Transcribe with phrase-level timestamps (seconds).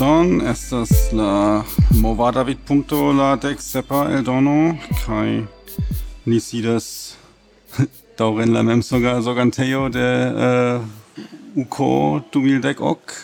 [0.00, 5.42] Amazon estas la movada vidpunkto la dek sepa eldono kaj
[6.24, 7.16] ni sidas
[8.18, 11.90] daŭre en la memsorgantejo de uh, UKO
[12.36, 13.16] 2010 ok.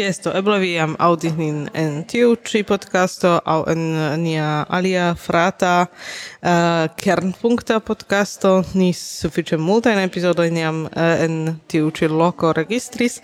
[0.00, 3.82] Jesto, eble vi jam aŭdis nin en tiu ĉi podcasto aŭ en
[4.22, 8.62] nia alia frata uh, kernpunkta podcasto.
[8.72, 13.20] Ni sufiĉe multajn epizodojn jam uh, en tiu ĉi loko registris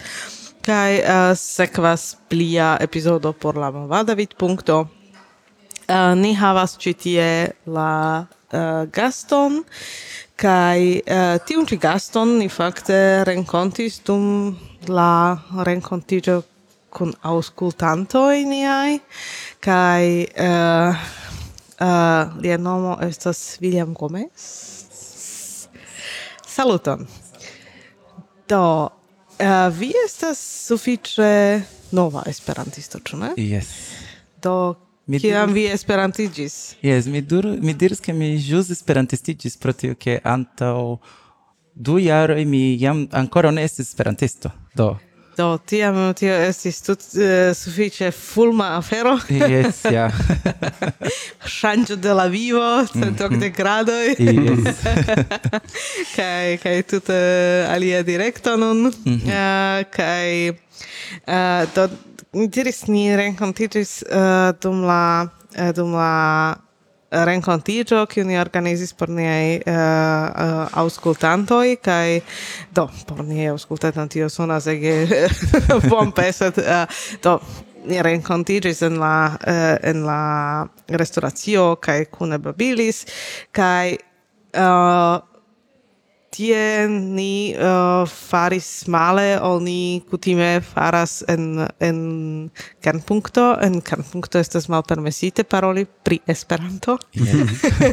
[0.69, 4.83] kai uh, sekvas plia epizodo por la movada vidpunkto.
[5.89, 7.29] Uh, ni havas ĉi tie
[7.65, 9.63] la uh, gaston
[10.37, 14.59] kai uh, tiun ĉi gaston ni fakte renkontis dum
[14.93, 16.43] la renkontiĝo
[16.93, 18.99] kun aŭskultantoj niaj
[19.65, 20.93] kai uh,
[21.81, 24.45] uh, lia nomo estas William Gomez.
[26.45, 27.09] Saluton!
[28.49, 28.93] Do,
[29.39, 31.63] Uh, vi estas sufiĉe
[31.95, 33.33] nova esperantisto, ĉu ne?
[33.37, 33.71] Yes.
[34.43, 34.75] Do
[35.09, 36.55] Mi Kiam vi esperantiĝis?
[36.85, 40.99] Yes, mi, duro, mi diris ke mi ĵus esperantistiĝis pro tio ke antaŭ
[41.73, 44.51] du jaroj mi jam ankoraŭ ne estis esperantisto.
[44.77, 44.91] Do,
[45.39, 49.15] Do, tiam tio estis tut uh, sufiĉe fulma afero.
[49.53, 50.09] Yes, ja.
[51.59, 53.45] Ŝanĝo de la vivo, de mhm.
[53.55, 54.17] gradoj.
[54.19, 54.83] Yes.
[56.17, 58.89] kaj kaj tute eh, alia direkto nun.
[59.05, 59.31] Mm -hmm.
[59.31, 61.89] uh, kaj uh, do
[62.33, 65.29] diris ni renkontiĝis uh, dum la
[65.59, 66.57] uh, dum la
[67.11, 72.21] renkontiĝo kiu ni organizis por niaj uh, uh, aŭskultantoj kaj
[72.77, 75.07] do por niaj aŭskultantoj tio sonas ege
[75.89, 77.39] pompe sed uh, do
[77.89, 80.21] ni renkontiĝis en la uh, en la
[81.01, 83.07] restoracio kaj kune babilis
[83.57, 85.25] kaj uh,
[86.31, 91.99] tie ni uh, faris male, oni kutime faras en, en
[92.85, 97.35] canpuncto, en canpuncto estas malpermesite paroli pri Esperanto, yeah.
[97.35, 97.49] Mhm.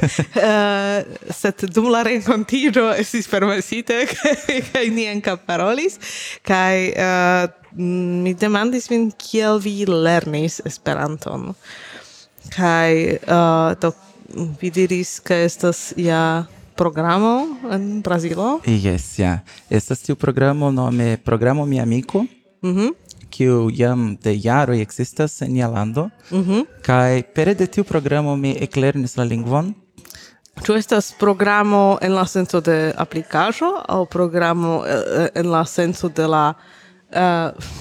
[0.50, 4.04] uh, sed dum la renkontiĝo estis permesite,
[4.72, 6.00] kaj ni enca parolis,
[6.46, 7.46] kaj uh,
[7.80, 11.54] mi demandis min kiel vi lernis Esperanton,
[12.56, 12.92] kaj
[13.24, 13.96] uh, do
[14.60, 18.60] vi diris, ke estas ja programo en Brasilo?
[18.66, 19.26] Yes, ja.
[19.26, 19.40] Yeah.
[19.70, 22.26] Estas tiu programo nome Programo Mi Amico,
[22.62, 22.94] mm
[23.36, 28.56] kiu jam de jaroj ekzistas en nia lando, mm kaj pere de tiu programo mi
[28.62, 29.74] eklernis la lingvon,
[30.64, 36.10] Ĉu estas programo en la senso de aplikaĵo aŭ programo eh, eh, en la senso
[36.10, 37.74] de la uh,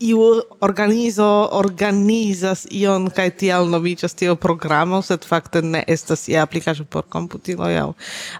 [0.00, 0.20] iu
[0.60, 7.06] organizo organizas ion kaj tial nomiĝas tio programo, sed fakte ne estas ia aplikaĵo por
[7.10, 7.88] komputiloj aŭ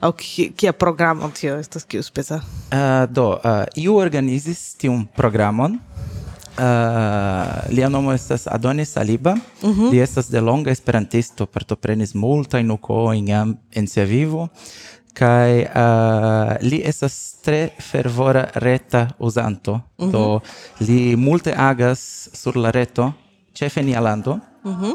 [0.00, 0.12] aŭ
[0.56, 2.40] kia programo tio estas kiu speca.
[2.70, 5.78] Uh, do, uh, iu organizis tiun programon.
[6.58, 6.64] Uh,
[7.70, 9.36] lia nomo estas Adonis Saliba.
[9.62, 9.90] Uh -huh.
[9.90, 14.48] Li estas delonga esperantisto, partoprenis multajn ukojn jam en sia vivo,
[15.18, 20.10] kai uh, li estas tre fervora reta usanto mm -hmm.
[20.12, 20.40] do
[20.80, 23.12] li multe agas sur la reto
[23.54, 24.94] ĉefe nia lando mm -hmm.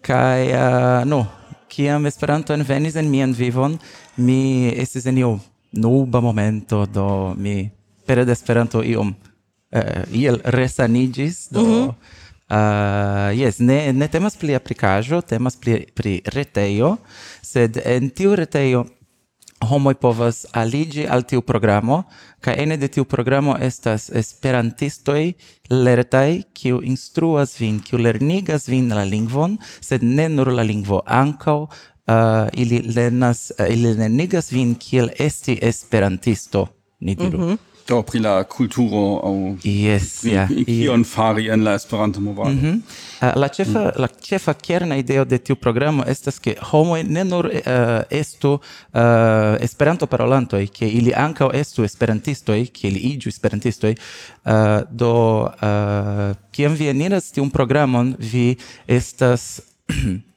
[0.00, 1.26] kai eh, uh, no
[1.68, 3.78] kiam Esperanto envenis en mian vivon
[4.16, 5.40] mi estis en iu
[5.72, 7.70] nuba momento do mi
[8.06, 9.14] per de Esperanto iom
[9.72, 11.94] uh, iel resanigis do mm -hmm.
[12.50, 16.96] Uh, yes, ne, ne temas pli aplicajo, temas pri, pri retejo,
[17.42, 18.86] sed en tiu retejo
[19.60, 22.02] homoj povas aliĝi al tiu programo
[22.40, 25.32] kaj ene de tiu programo estas esperantistoj
[25.70, 31.58] lertaj kiu instruas vin, kiu lernigas vin la lingvon, sed ne nur la lingvo, ankaŭ
[31.62, 31.70] uh,
[32.52, 36.68] ili lernas uh, ili lernigas vin kiel esti esperantisto,
[37.00, 37.38] ni diru.
[37.38, 37.58] Mm -hmm
[37.88, 41.06] do pri la kulturo au yes pri, ja kion yeah.
[41.06, 42.76] fari en la esperanto movado mm -hmm.
[43.28, 43.90] uh, la ĉefa mm.
[43.96, 47.52] la ĉefa kerna ideo de tiu programo estas ke homo ne nur uh,
[48.10, 48.58] estu
[48.94, 53.88] eh, uh, esperanto parolanto e ke ili ankaŭ estu esperantisto e ke ili iĝu esperantisto
[53.88, 53.94] uh,
[54.90, 58.56] do uh, kiam vi eniras tiun programon vi
[58.86, 59.60] estas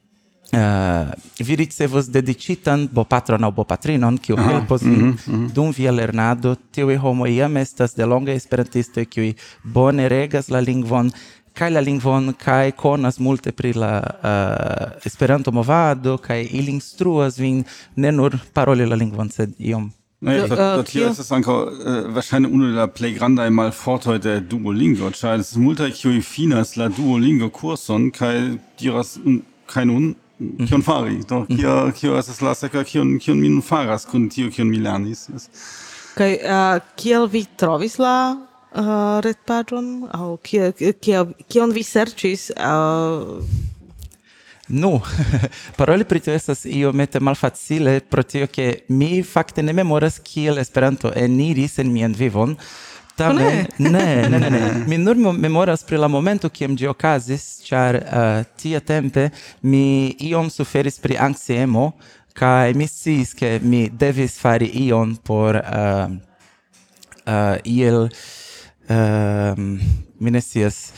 [0.53, 5.17] uh, vi ricevos dedicitan bo patron au bo patrinon, kiu ah, helpos mm -hmm, mm
[5.17, 5.53] -hmm.
[5.53, 9.33] dum via lernado, tiu homo iam estas de longa esperantisto kiu
[9.63, 11.11] bone regas la lingvon,
[11.53, 13.93] kai la lingvon kai konas multe pri la
[14.23, 17.63] eh, uh, Esperanto movado kai il instruas vin
[17.95, 19.91] ne nur paroli la lingvon sed iom
[20.23, 23.49] Naja, no, das, das, das hier ist es anko, äh, wahrscheinlich ohne la play grandai
[23.49, 25.09] mal fort heute Duolingo.
[25.09, 30.67] Das ist multa qui finas la Duolingo kurson, kai diras un, kein un, Mm-hmm.
[30.67, 31.57] kion fari, do, mm-hmm.
[31.57, 35.27] kio, kio estas la sekva, kion, kion min faras kun tio, kion mi lernis.
[35.29, 35.49] Yes.
[36.17, 42.49] Kaj uh, kiel vi trovis la uh, retpaĝon, aŭ kiel, kiel, kion vi serĉis?
[42.57, 43.43] Uh...
[44.71, 44.95] Nu,
[45.77, 51.11] paroli pri tio estas iomete malfacile pro tio ke mi fakte ne memoras kiel Esperanto
[51.13, 52.55] eniris en mian vivon,
[53.15, 54.61] Tamen, ne, ne, ne, ne.
[54.89, 59.29] Mi nur memoras pri la momento kiam ĝi okazis, ĉar uh, tia tempe
[59.61, 61.91] mi iom suferis pri anksiemo
[62.33, 66.11] kaj mi sciis ke mi devis fari ion por uh,
[67.25, 69.57] uh, iel uh,
[70.19, 70.91] mi ne scias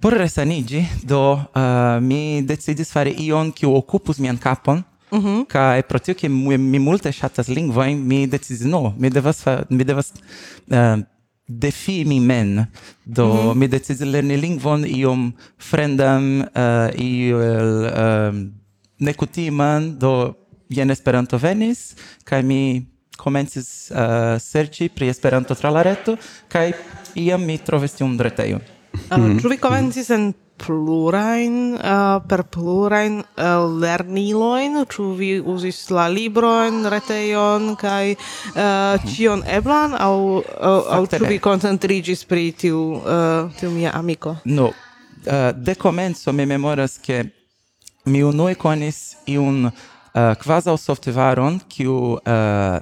[0.00, 5.78] por resanigi do uh, mi decidis fari ion kiu okupus mian kapon Mm -hmm.
[5.78, 9.62] e pro tio, ke mi, mi multe ŝatas lingvojn, mi decidis, no, mi devas, fa,
[9.68, 10.12] mi devas
[10.70, 10.98] uh,
[11.46, 12.66] defi mi men
[13.04, 13.54] Do mm -hmm.
[13.54, 18.52] mi decidis lerni lingvon iom fremdan, uh, eh, iel um,
[18.98, 20.34] nekutiman, do
[20.68, 21.94] jen Esperanto venis,
[22.24, 23.96] kaj mi komencis uh,
[24.40, 26.16] serĉi pri Esperanto tra la reto,
[26.48, 26.72] kaj
[27.14, 28.60] iam mi trovis tiun retejon.
[28.92, 29.42] Uh, mm -hmm.
[29.42, 36.86] Ĉu vi komencis en plurain uh, per plurain uh, lerniloin ĉu vi uzis la libron
[36.92, 39.06] retejon kaj uh, mhm.
[39.12, 39.94] ĉion eblan?
[39.98, 40.16] Aŭ
[40.70, 44.36] aŭ, aŭ ĉu vi koncentriĝis pri tiu uh, tiu mia amiko?
[44.44, 44.72] No
[45.26, 47.24] uh, de komenco mi memoras ke
[48.04, 49.72] mi unue konis iun uh,
[50.42, 52.20] kvazaŭ softvaron kiu uh,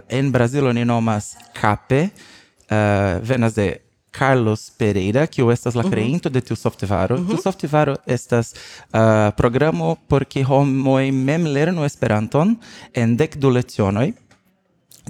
[0.08, 3.83] en Brazilo ni nomas Cape uh, venas de
[4.18, 5.90] Carlos Pereira, kiu estas la mhm.
[5.90, 7.16] creinto de tiu softvaro.
[7.16, 7.26] Uh -huh.
[7.26, 7.42] Tiu mhm.
[7.42, 12.56] softvaro estas uh, programo por ki homoj mem lernu Esperanton
[12.94, 14.12] en dek du lecionoj.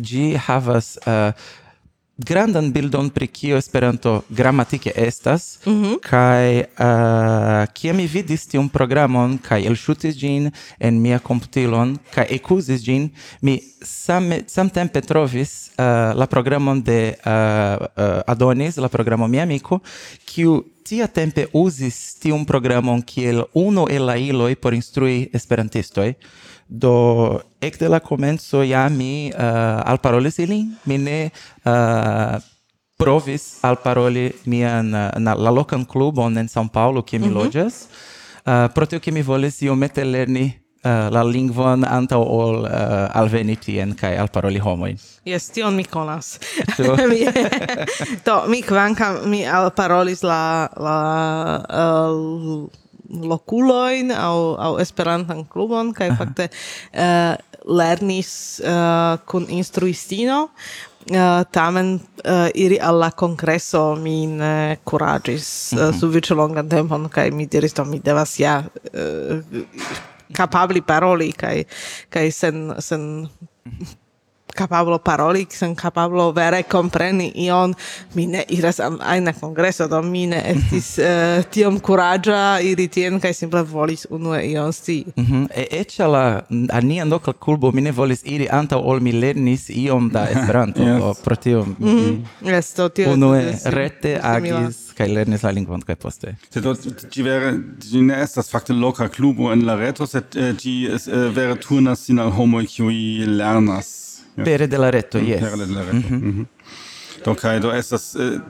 [0.01, 1.33] Gi havas uh,
[2.17, 6.01] grandan bildon pri kio Esperanto gramatike estas mm -hmm.
[6.01, 12.27] kaj eh, uh, kia mi vidis tiun programon kaj elŝutis ĝin en mia komputilon kaj
[12.31, 15.85] ekuzis ĝin mi same samtempe trovis uh,
[16.19, 19.79] la programon de uh, uh, Adonis la programo mia amiko
[20.25, 26.15] kiu tia tempe uzis tiun programon kiel unu el la iloj por instrui esperantistoj
[26.75, 31.19] Do ekde la komenco ja mi uh, alparolis ilin, mi ne
[31.65, 32.41] uh,
[32.99, 37.37] provis alparoli mian eh, na, la lokan klubon en São Paulo kie mi mm -hmm.
[37.37, 37.75] loĝas.
[38.47, 40.53] Uh, pro tio ke mi volis iomete lerni
[40.85, 44.99] uh, la lingvon antaŭ ol uh, alveni tien kaj alparoli homojn.
[45.25, 46.39] yes tion mi konas.
[48.25, 50.99] Do, mi kvankam mi alparolis la, la
[51.71, 57.35] uh, loculoin au au esperantan klubon kaj fakte uh,
[57.65, 60.49] lernis uh, kun instruistino.
[61.05, 63.11] Uh, tamen uh, iri al la
[64.01, 66.01] mi ne curagis uh, mm -hmm.
[66.01, 68.65] sufiĉe longan tempon kaj mi diris do mi devas ja
[68.95, 69.41] uh,
[70.33, 71.65] kapabli paroli kaj
[72.09, 73.29] kaj sen sen
[73.65, 73.85] mhm
[74.55, 77.75] capablo paroli, sen capablo vere compreni ion,
[78.15, 83.35] mi ne iras aina congreso, do mi ne estis uh, tiom curagia iri tien, kai
[83.35, 85.05] simple volis unue ion si.
[85.17, 85.49] Mm -hmm.
[85.55, 90.11] E ecce la ania nokla culbo mi ne volis iri anta ol mi lernis iom
[90.11, 91.03] da esperanto, yes.
[91.03, 92.53] o, pro tio mi mm -hmm.
[92.55, 96.37] yes, to, tio, unue rete agis, kai lernis la lingvon kai poste.
[96.51, 96.77] Se do,
[97.11, 101.29] ci vere, ci ne estas fakte loca clubo en la reto, sed eh, ci eh,
[101.35, 104.04] vere turnas sin al homoi kiui lernas
[104.37, 105.41] Pere de la reto, yes.
[105.41, 106.09] Pere de la reto.
[106.11, 106.47] Mm -hmm.
[107.25, 108.41] Do kai do estas äh,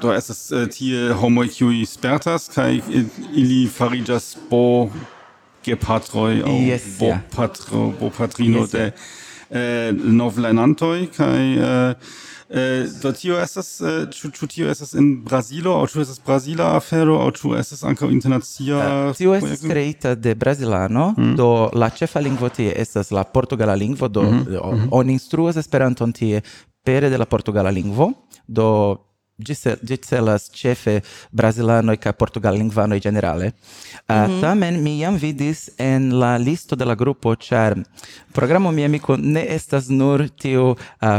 [0.00, 2.80] do estas äh, tie homoj kiuj spertas kaj
[3.34, 4.90] ili fariĝas bo
[5.64, 7.20] gepatroj aŭ yes, bo yeah.
[7.36, 8.92] patro bo patrino yes, de äh,
[9.50, 9.96] yeah.
[9.96, 11.94] novlernantoj kaj äh,
[12.54, 16.66] Äh, do tio estas äh, ĉu ĉu tio estas en Brazilo aŭ ĉu estas brazila
[16.76, 21.30] afero aŭ ĉu estas ankaŭ internacia uh, tio estas kreita de brazilano mm.
[21.38, 24.88] do la ĉefa lingvo tie estas la portugala lingvo do mm -hmm.
[24.90, 26.42] oni instruas Esperanton tie
[26.84, 28.12] pere de la portugala lingvo
[28.46, 28.68] do
[29.38, 33.46] ĝi celas ĉefe ca portugal portugallingvanoj generale.
[33.46, 33.52] Uh,
[34.06, 34.40] ah, mm -hmm.
[34.40, 37.76] Tamen mi jam vidis en la listo de la grupo, char
[38.32, 40.76] programo mi Amiko ne estas nur tiu uh,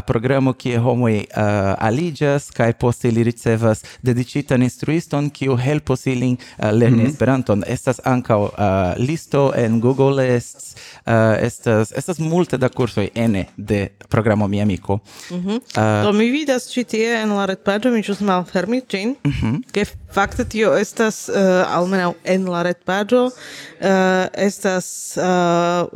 [0.07, 6.37] programo kie homo uh, ah, aligas kai poste li ricevas dedicitan instruiston kiu helpos ilin
[6.37, 7.09] uh, lerni mm -hmm.
[7.09, 7.63] Esperanton.
[7.67, 8.49] Estas ankaŭ uh,
[8.97, 14.99] listo en Google Lists, uh, estas, estas multe da kursoj ene de programo mi Amiko.
[15.31, 15.55] Mm -hmm.
[15.55, 19.61] uh, Do mi vidas ĉi tie en la retpaĝo, mi ĵus malfermis ĝin, mm -hmm.
[19.73, 25.89] ke fakte tio estas uh, almenaŭ en la retpaĝo uh, estas uh,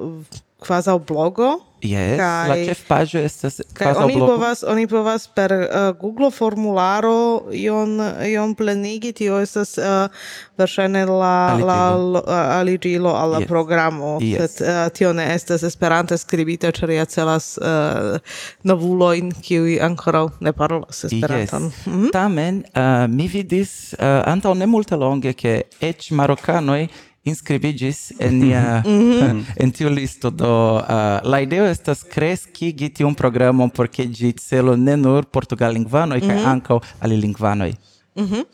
[0.59, 1.63] quasau blogo.
[1.81, 4.33] Yes, kai, la chef pagio estas quasi oni blogo.
[4.33, 10.09] Povas, oni povas per uh, Google formularo ion, ion plenigi, tio estas uh,
[10.57, 11.67] verŝajne la, aligilo.
[11.69, 13.47] la eh, aligilo al la yes.
[13.47, 14.57] programo, yes.
[14.57, 18.17] sed uh, tio ne estas esperante skribita, ĉar ja celas uh,
[18.65, 21.69] novulojn, kiuj ankoraŭ ne parolas esperanton.
[21.69, 21.85] Yes.
[21.85, 22.11] Mm -hmm.
[22.11, 26.87] Tamen, uh, mi vidis uh, antaŭ ne multe longe, ke eĉ marokanoj
[27.31, 29.43] inscribigis en nia mhm.
[29.63, 34.75] en tiu listo do uh, la ideo estas kreskigi tiun programon por ke ĝi celo
[34.75, 36.49] ne nur portugallingvanoj kaj mhm.
[36.55, 37.73] ankaŭ alilingvanoj.
[38.17, 38.33] Mhm.
[38.33, 38.45] Mm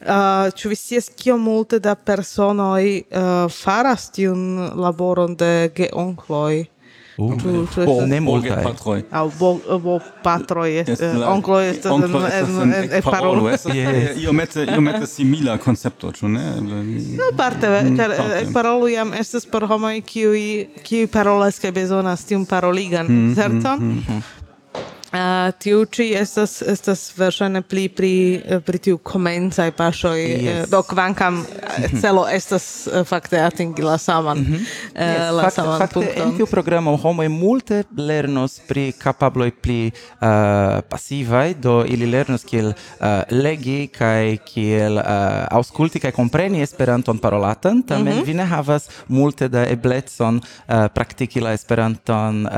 [0.00, 6.64] uh, ĉu vi scias kiom multe da personoj uh, faras tiun laboron de geonkloj?
[8.06, 8.64] Ne multaj.
[9.10, 9.24] Aŭ
[10.22, 10.84] patroj,
[11.26, 11.92] onkloj estas
[12.98, 13.50] ekparolo.
[14.22, 16.44] Iomete iomete simila concepto, ĉu ne?
[16.60, 20.42] No parte, mm, ĉar eh, ekparolo jam estas por homoj kiuj
[20.84, 23.78] kiuj parolas kaj bezonas tiun paroligan mm, mm, certo?
[25.16, 30.70] Uh, tiu ĉi estas estas verŝajne pli pri eh, pri tiu komencaj paŝoj eh, yes.
[30.70, 32.00] do kvankam eh, mhm.
[32.02, 32.66] celo estas
[33.08, 34.56] fakte atingi la saman mm -hmm.
[34.56, 35.32] uh, yes.
[35.36, 40.28] la fakte, saman fakte, punkton en tiu programo homoj multe lernos pri kapabloj pli uh,
[40.90, 45.04] pasivaj do ili lernos kiel uh, legi kaj kiel uh,
[45.50, 48.26] aŭskulti kaj kompreni Esperanton parolatan tamen mm -hmm.
[48.26, 52.52] vi ne havas multe da eblecon uh, praktiki la Esperanton uh,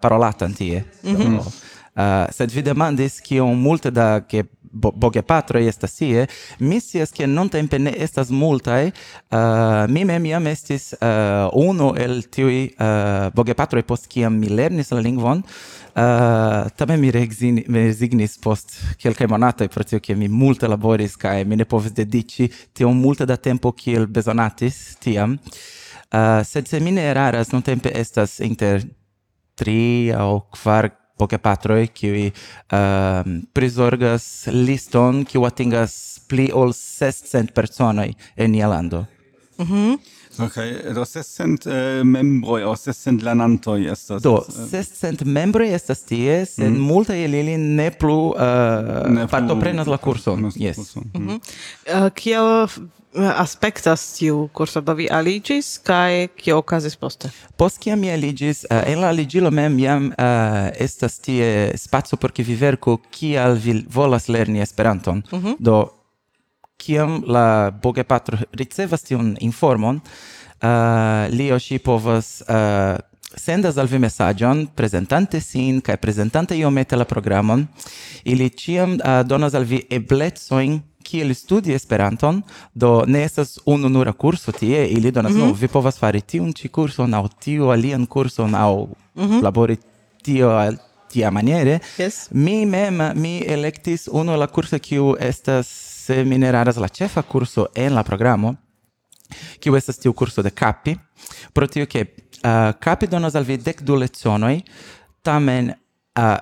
[0.00, 1.36] parolatan tie mm -hmm.
[1.36, 6.26] do, Uh, sed vi demandis kiom multe da ke bo, boge patroj estas tie,
[6.58, 8.92] mi scias ke nuntempe ne estas multaj.
[9.30, 14.48] Uh, mi mem jam estis uh, unu el tiuj uh, boge patroj post kiam mi
[14.48, 15.42] lernis la lingvon.
[15.90, 21.58] Uh, tamen mi rezignis post kelkaj monatoj pro tio ke mi multe laboris kaj mi
[21.58, 22.46] ne povis dediĉi
[22.78, 25.34] tiom multe da tempo kiel bezonatis tiam.
[26.10, 28.86] Uh, sed se mi ne eraras, nuntempe estas inter
[29.58, 30.88] tri au kvar
[31.20, 32.34] pokepatroj, kiuj uh,
[32.78, 35.94] ehm, prizorgas liston, kiu atingas
[36.30, 39.04] pli ol 600 personoj en nia lando.
[39.60, 39.98] Mm.
[40.38, 44.22] Okay, do sescent uh, eh, membroi, o sescent lanantoi estas?
[44.22, 46.76] Do, eh, sescent membroi estas tie, sed mm.
[46.76, 46.86] -hmm.
[46.92, 50.52] multaj el ili ne plu, uh, ne plu partoprenas la kurson.
[50.56, 50.76] Yes.
[50.76, 51.10] Kurson.
[51.14, 51.28] Mm.
[51.28, 51.40] -hmm.
[52.04, 52.68] Uh, kiel
[53.14, 57.30] aspektas tiu kurso do vi aligis kaj kio okazis poste?
[57.56, 62.32] Post kiam mi aligis, uh, en la aligilo mem jam uh, estas tie spaco por
[62.32, 65.22] ke vi verku kial vi volas lerni Esperanton.
[65.32, 65.56] Mm -hmm.
[65.58, 65.99] Do
[66.80, 72.96] kiam la bogepatro ricevas tion informon, eh, uh, li o ŝi povas uh,
[73.36, 77.66] sendas al vi mesaĝon prezentante sin kaj prezentante iomete la programon.
[78.24, 82.42] Ili ĉiam uh, donas al vi eblecojn kiel studi Esperanton,
[82.74, 85.46] do ne estas unu nura kurso tie, ili donas, mm -hmm.
[85.46, 89.42] no, vi povas fari tiun ĉi kurson aŭ tiu alian kurson aŭ mm -hmm.
[89.42, 89.76] labori
[90.22, 90.50] tio
[91.10, 91.78] tia maniere.
[91.98, 92.28] Yes.
[92.30, 97.22] Mi mem mi electis unu la curso kiu estas se mi ne raras la ĉefa
[97.22, 98.54] kurso en la programo,
[99.62, 100.96] kiu estas tiu kurso de capi,
[101.54, 104.56] pro tio ke uh, capi donos al vi dek du lecionoj,
[105.22, 106.34] tamen uh,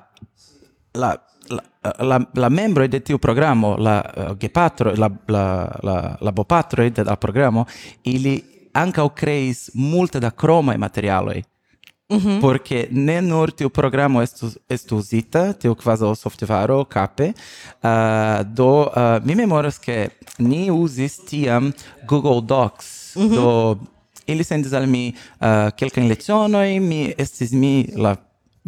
[0.94, 1.10] la
[1.48, 5.44] la, uh, la, la membro de tiu programo, la uh, gepatro, la, la,
[5.82, 7.66] la, la bopatro de la programo,
[8.04, 8.38] ili
[8.72, 11.42] ankaŭ kreis multe da kromaj materialoj.
[12.16, 12.40] -hmm.
[12.40, 17.34] Porque ne nur tiu programo estu, estu uzita tiu quasal softvaro cape,
[17.82, 21.72] uh, do uh, mi memoras che ni uzis tiam
[22.06, 23.34] Google Docs, mm -hmm.
[23.34, 23.78] do
[24.26, 28.16] ili sendis al mi uh, kelkajn lecionoi, mi estis mi la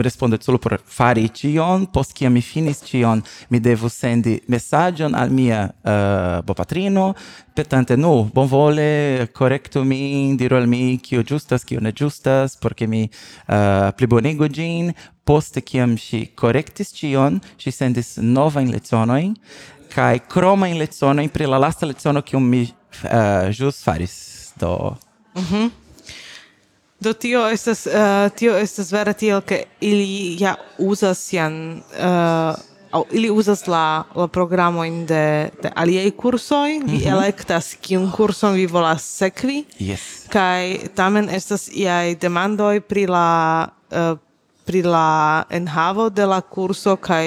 [0.03, 5.63] respondeculo por fari cion, post kia mi finis cion, mi devus sendi messagion al mia
[5.69, 7.15] uh, bopatrino,
[7.55, 13.05] petante, nu, bonvole, correctu min, diru al mi kio giustas, kio ne giustas, porque mi
[13.07, 19.37] uh, plibonigu gin, poste kiam si correctis cion, si sendis novain lecionoin,
[19.91, 24.97] kai cromain lecionoin pri la lasta leciono kium mi eh, uh, jus faris, do...
[25.35, 25.71] Mm -hmm.
[27.01, 32.59] Do tio estas uh, tio estas vera tiel ke ili ja uzas sian uh,
[32.91, 36.91] au, ili uzas la la programojn de de aliaj kursoj mm -hmm.
[36.91, 37.09] vi mhm.
[37.09, 40.29] elektas kiun kurson vi volas sekvi yes.
[40.29, 44.19] kaj tamen estas iaj demandoj pri la uh,
[44.71, 47.27] pri la enhavo de la curso kaj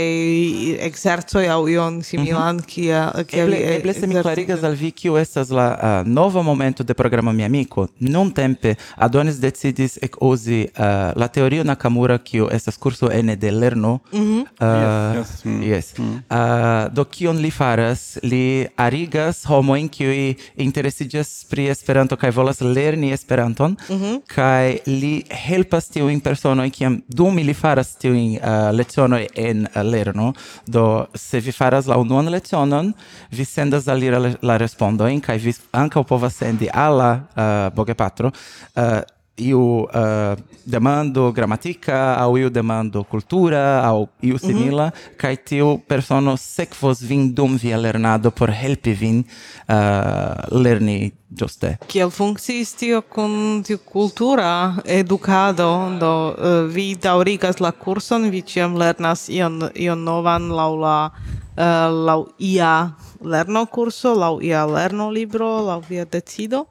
[0.88, 2.68] ekzercoj aŭ ion similan mhm.
[2.72, 6.84] kia kia eble, eble se mi klarigas al vi kiu estas la uh, nova momento
[6.84, 10.86] de programa mi Amiko nuntempe Adonis decidis ekuzi uh,
[11.20, 14.42] la teorio Nakamura kiu estas kurso ene de lerno mm -hmm.
[14.42, 15.46] uh, yes, yes.
[15.46, 15.94] Mm yes.
[15.98, 22.62] Mm uh, do kion li faras li arigas homojn kiuj interesiĝas pri Esperanto kaj volas
[22.62, 24.22] lerni Esperanton mm -hmm.
[24.36, 29.80] kaj li helpas tiujn personojn kiam dum mi li faras tiujn uh, lecionoj en eh,
[29.80, 30.34] uh, lerno,
[30.66, 32.94] do se vi faras la unuan lecionon,
[33.32, 38.32] vi sendas al la, la respondojn kaj vi ankaŭ povas sendi al la uh, bogepatro
[38.32, 39.02] uh,
[39.36, 44.46] iu uh, demando gramatica au iu demando cultura au iu mhm.
[44.46, 45.18] simila mm -hmm.
[45.18, 49.24] kai tiu persono sekvos vin dum via lernado por helpi vin
[49.70, 55.98] uh, lerni giuste kiel funkciis tio kun tiu cultura edukado?
[56.00, 61.12] Do uh, vi daurigas la kurson vi ciam lernas ion ion novan laŭ la
[61.58, 66.66] uh, laŭ ia lerno curso laŭ ia lerno libro laŭ via decido.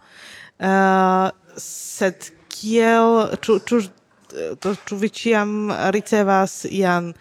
[0.58, 2.14] Uh, sed
[2.62, 3.82] kiel, ĉu, ĉu,
[4.62, 7.12] do, ĉu vi ĉiam ricevas ian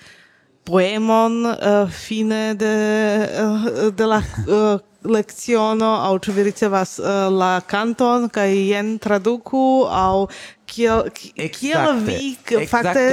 [0.69, 2.75] poemon uh, fine de,
[3.41, 8.93] uh, de la eh, uh, leciono, au ĉu vi ricevas uh, la kanton kaj jen
[9.01, 10.27] traduku, au
[10.69, 11.09] kiel,
[11.57, 12.35] kiel vi
[12.69, 13.07] fakte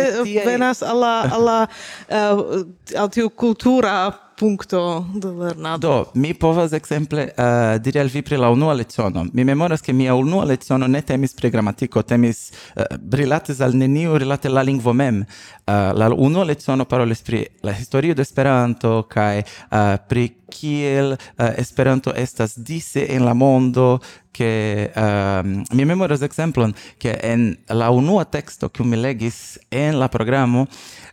[0.45, 2.59] venas al la, al la uh,
[3.01, 5.89] al tiu kultura punto de lernado?
[5.89, 9.27] Do, mi povas exemple uh, eh, diri al vi pri la unua leciono.
[9.33, 13.75] Mi memoras che mia unua leciono ne temis pri gramatiko, temis eh, uh, rilatis al
[13.75, 15.25] neniu rilate la lingvo mem.
[15.67, 21.51] Uh, la unua leciono parolis pri la historio de Esperanto kaj uh, pri kiel uh,
[21.59, 23.99] Esperanto estas dise en la mondo
[24.33, 30.09] che um, mi memoras exemplon che en la unua texto che mi legis en la
[30.09, 30.67] programo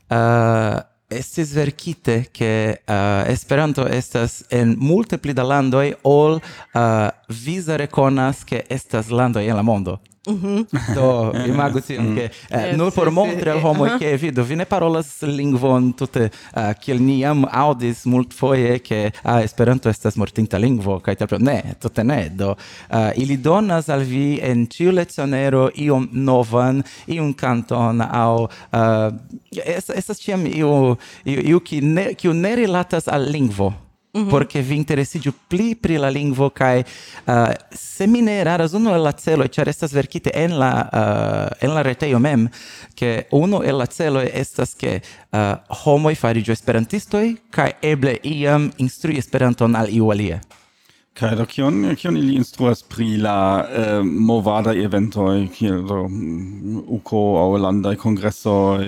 [0.10, 7.10] uh, estis verkite ke uh, Esperanto estas en multe pli da landoj ol eh, uh,
[7.46, 10.00] visa rekonas ke estas landoj en la mondo.
[10.26, 10.96] Mm-hmm.
[10.96, 12.16] Do imagu tion mm.
[12.16, 16.74] che eh, nur por montri al homo che vidu vi ne parolas lingvon tute uh,
[16.80, 22.04] kiel ni jam aŭdis multfoje ke ah, Esperanto estas mortinta lingvo kaj tal ne tute
[22.04, 28.50] ne do uh, ili donas al vi en ĉiu lecionero iom novan iun kanton aŭ
[28.50, 29.14] uh,
[29.94, 33.85] estas ĉiam iu iu, iu ki ne kiu ne rilatas al lingvo.
[34.16, 34.30] Mm-hmm.
[34.32, 37.34] Porque vi interesiĝu pli pri la lingvo kaj uh,
[37.76, 41.74] se mi ne eraras unu el la celoj ĉar estas verkite en la uh, en
[41.76, 42.48] la retejo mem
[42.96, 49.20] ke unu el la celoj estas ke uh, homoj fariĝu esperantistoj kaj eble iam instrui
[49.20, 50.40] Esperanton al iu alia.
[51.16, 57.22] Kai do kion, kion ili instruas pri la eh, movada eventoi kiel do mm, uko
[57.40, 58.84] aŭ landaj kongresoj,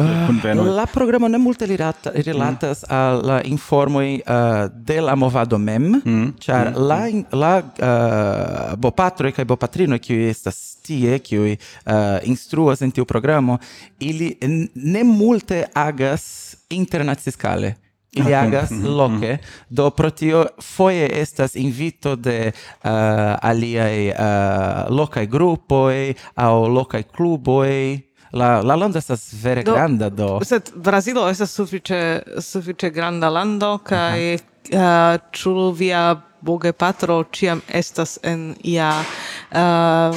[0.00, 0.64] uh.
[0.72, 2.94] La programo ne multe rilata, rilatas mm.
[2.96, 6.32] al la informoj uh, de la movado mem, mm.
[6.40, 6.88] ĉar mm.
[6.88, 7.00] la,
[7.44, 13.58] la uh, bopatroj kaj bopatrinoj kiuj estas tie, kiuj uh, instruas en tiu programo,
[14.00, 14.32] ili
[14.74, 17.76] ne multe agas internaciscale
[18.12, 18.86] ili agas mhm.
[18.86, 19.42] loke mhm.
[19.68, 22.52] do pro tio foje estas invito de
[22.84, 22.90] uh,
[23.42, 24.16] aliaj uh,
[24.90, 28.00] lokaj grupoj aŭ lokaj kluboj
[28.32, 30.40] La, la lando estas vere do, granda do.
[30.44, 32.00] Sed Brazilo estas sufiĉe
[32.42, 34.40] sufiĉe granda lando kaj uh
[34.70, 35.14] -huh.
[35.14, 38.90] uh, ĉu via bogepatro ciam estas en ia
[39.50, 40.16] uh,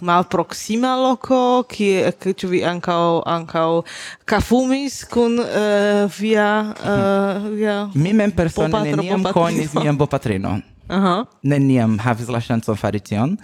[0.00, 3.82] malproxima loco, kie ĉu vi ankaŭ ankaŭ
[4.24, 7.56] kafumis kun uh, via uh, mhm.
[7.56, 10.62] via Mi mem persone neniam konis mian bopatrinon.
[10.88, 11.24] -huh.
[11.42, 13.36] Neniam havis la ŝancon fari tion.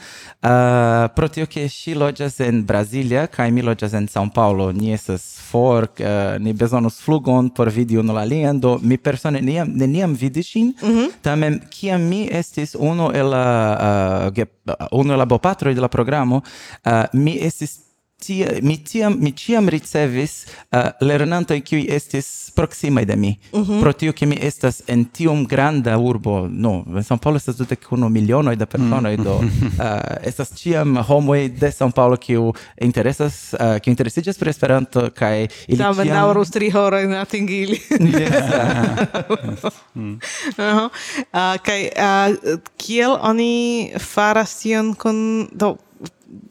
[0.43, 4.73] Uh, pro tio ke ŝi loĝas en Brazilia kaj mi loĝas en São Paulo.
[4.73, 9.41] Ni estas for, uh, ni bezonus flugon por vidi unu la alian, do mi persone
[9.41, 10.75] neniam, neniam vidis ŝin.
[10.83, 11.11] Uh -huh.
[11.23, 15.89] Tamen, kiam mi estis unu el la, uh, uh unu el la bopatroj de la
[15.89, 17.90] programo, uh, mi estis
[18.21, 23.65] tia, mi tiam mi tiam ricevis eh, uh, lernanto qui estis proxima de mi mm
[23.65, 23.81] -hmm.
[23.81, 27.77] pro tio ke mi estas en tiom granda urbo no en São Paulo estas tute
[27.77, 29.25] kun milionoj da personoj mm.
[29.25, 29.45] do uh,
[29.79, 32.35] eh, estas tiam homoj de São Paulo ki
[32.81, 36.17] interesas eh, uh, ki interesiĝas pri Esperanto kaj ili Tamen tiam...
[36.17, 38.45] daŭrus tri horoj ne atingili yes.
[39.95, 40.91] Uh-huh.
[41.33, 45.77] uh, kaj uh, kiel oni faras tion kun do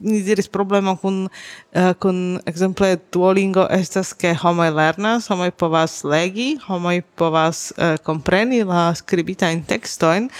[0.00, 6.54] ni diris problemo kun uh, kun ekzemple Duolingo estas ke homoj lernas, homoj povas legi,
[6.66, 10.30] homoj povas uh, kompreni la skribitajn tekstojn,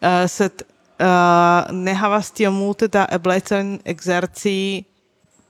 [0.00, 0.66] uh, sed
[1.00, 4.84] uh, ne havas tiom multe da eblecojn ekzerci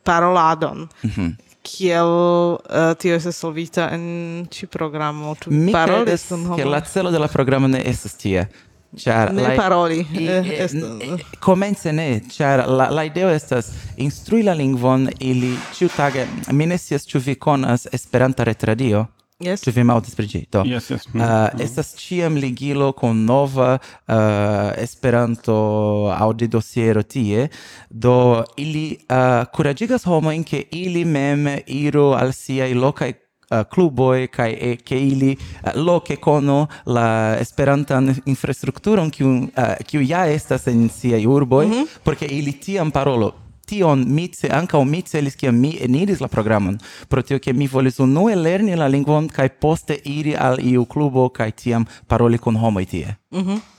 [0.07, 0.89] paroladon.
[1.03, 1.35] Mm -hmm.
[1.67, 7.19] kiel uh, tio estas solvita en ĉi programo ĉu parolis kun che la celo de
[7.19, 8.47] la programo ne estas tie.
[8.97, 10.07] Char, ne la, paroli.
[10.15, 10.77] Eh, est,
[11.41, 17.07] comence ne, char la, la ideo estas instrui la lingvon ili ciutage, mi ne sias
[17.07, 19.61] ciu vi conas Esperanta retradio, Yes.
[19.61, 20.39] Ĉu vi aŭdis pri ĝi?
[20.49, 20.63] Do.
[20.65, 21.03] Yes, yes.
[21.13, 21.21] Mm.
[21.21, 25.57] Uh, estas ciam ligilo con nova uh, Esperanto
[26.17, 27.51] aŭdidosiero tie,
[27.91, 33.13] do ili eh, uh, curagigas homoin che ili mem iru al siaj lokaj
[33.49, 39.49] Eh, cluboi kai e eh, che ili eh, loke kono la esperantan infrastrukturon kiu
[39.87, 41.87] kiu ja estas en sia urboj mm -hmm.
[42.03, 43.35] porque ili tiam parolo
[43.67, 46.79] tion mi ce ankaŭ mi celis kiam mi eniris la programon
[47.09, 51.29] pro tio ke mi volis unue lerni la lingvon kaj poste iri al iu klubo
[51.29, 53.76] kaj tiam paroli kun homoj tie mm -hmm.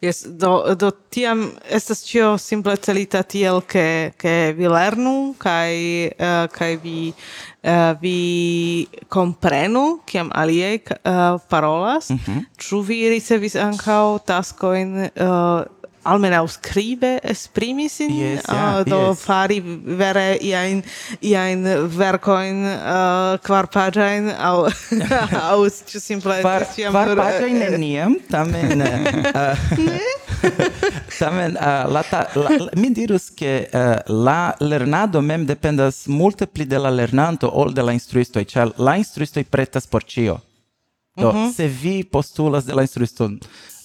[0.00, 5.74] Yes, do, do tiam estas ĉio simple celita tiel ke ke vi lernu kaj
[6.08, 12.08] uh, kaj vi uh, vi komprenu kiam aliaj uh, parolas.
[12.10, 12.44] Mm -hmm.
[12.56, 15.62] Ĉu vi ricevis ankaŭ taskojn uh,
[16.02, 19.20] almenau scribe esprimi sin yes, ah, yeah, uh, do yes.
[19.20, 19.60] fari
[20.00, 20.82] vere iain
[21.20, 24.68] iain vercoin uh, ah, quar paginain au
[25.50, 29.56] au ci simple quar, tiam quar paginain neniam tamen uh,
[31.18, 36.46] tamen uh, la, ta, la, la mi dirus che uh, la lernado mem dependas multe
[36.46, 40.40] pli de la lernanto ol de la instruisto ĉar la instruisto pretas por ĉio
[41.16, 41.52] do mm -hmm.
[41.54, 43.30] se vi postulas de la instruisto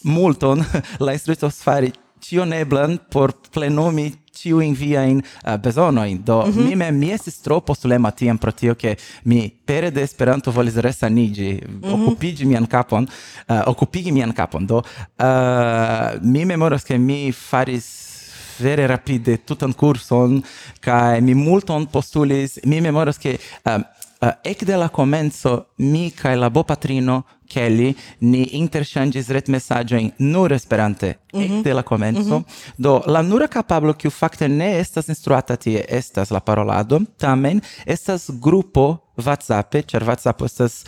[0.04, 0.64] multon
[1.00, 6.24] la instruisto fari cion eblan por plenumi ciu in via in uh, eh, besonoin.
[6.24, 6.68] Do, mm -hmm.
[6.68, 10.76] mi mem, mi estis tro postulema tiam pro tio che mi pere de Esperanto volis
[10.76, 11.90] resanigi, mhm.
[11.90, 12.46] mm -hmm.
[12.46, 14.66] mian capon, uh, eh, occupigi mian capon.
[14.66, 14.84] Do,
[15.18, 18.14] uh, mi memoras che mi faris
[18.58, 20.44] vere rapide tutan curson,
[20.80, 23.82] kai mi multon postulis, mi memoras che uh,
[24.26, 30.54] Eh, uh, ec de la comenzo mi kai la bopatrino Kelly ni interŝanĝis retmesaĝojn nur
[30.54, 31.18] Esperante.
[31.34, 31.60] Mm -hmm.
[31.60, 32.40] ekde la comenzo.
[32.40, 32.74] Mm -hmm.
[32.78, 38.30] Do la nura kapablo kiu fakte ne estas instruata tie estas la parolado, tamen estas
[38.30, 40.86] grupo WhatsApp, ĉar WhatsApp estas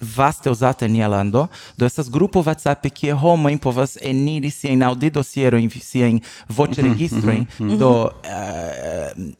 [0.00, 5.70] vaste uzata en nia lando, do estas grupo WhatsApp kie homojn povas eniri siajn aŭdidosierojn,
[5.70, 9.34] siajn voĉregistrojn, mm -hmm, mm -hmm, do uh,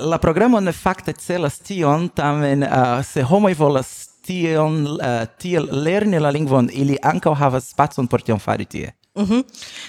[0.00, 6.20] la programo ne fakte celas tion, tamen uh, se homoj volas tion, uh, tiel lerni
[6.20, 8.92] la lingvon, ili ankaŭ havas spacon por tion fari tie.
[9.18, 9.34] Mhm.
[9.34, 9.44] Mm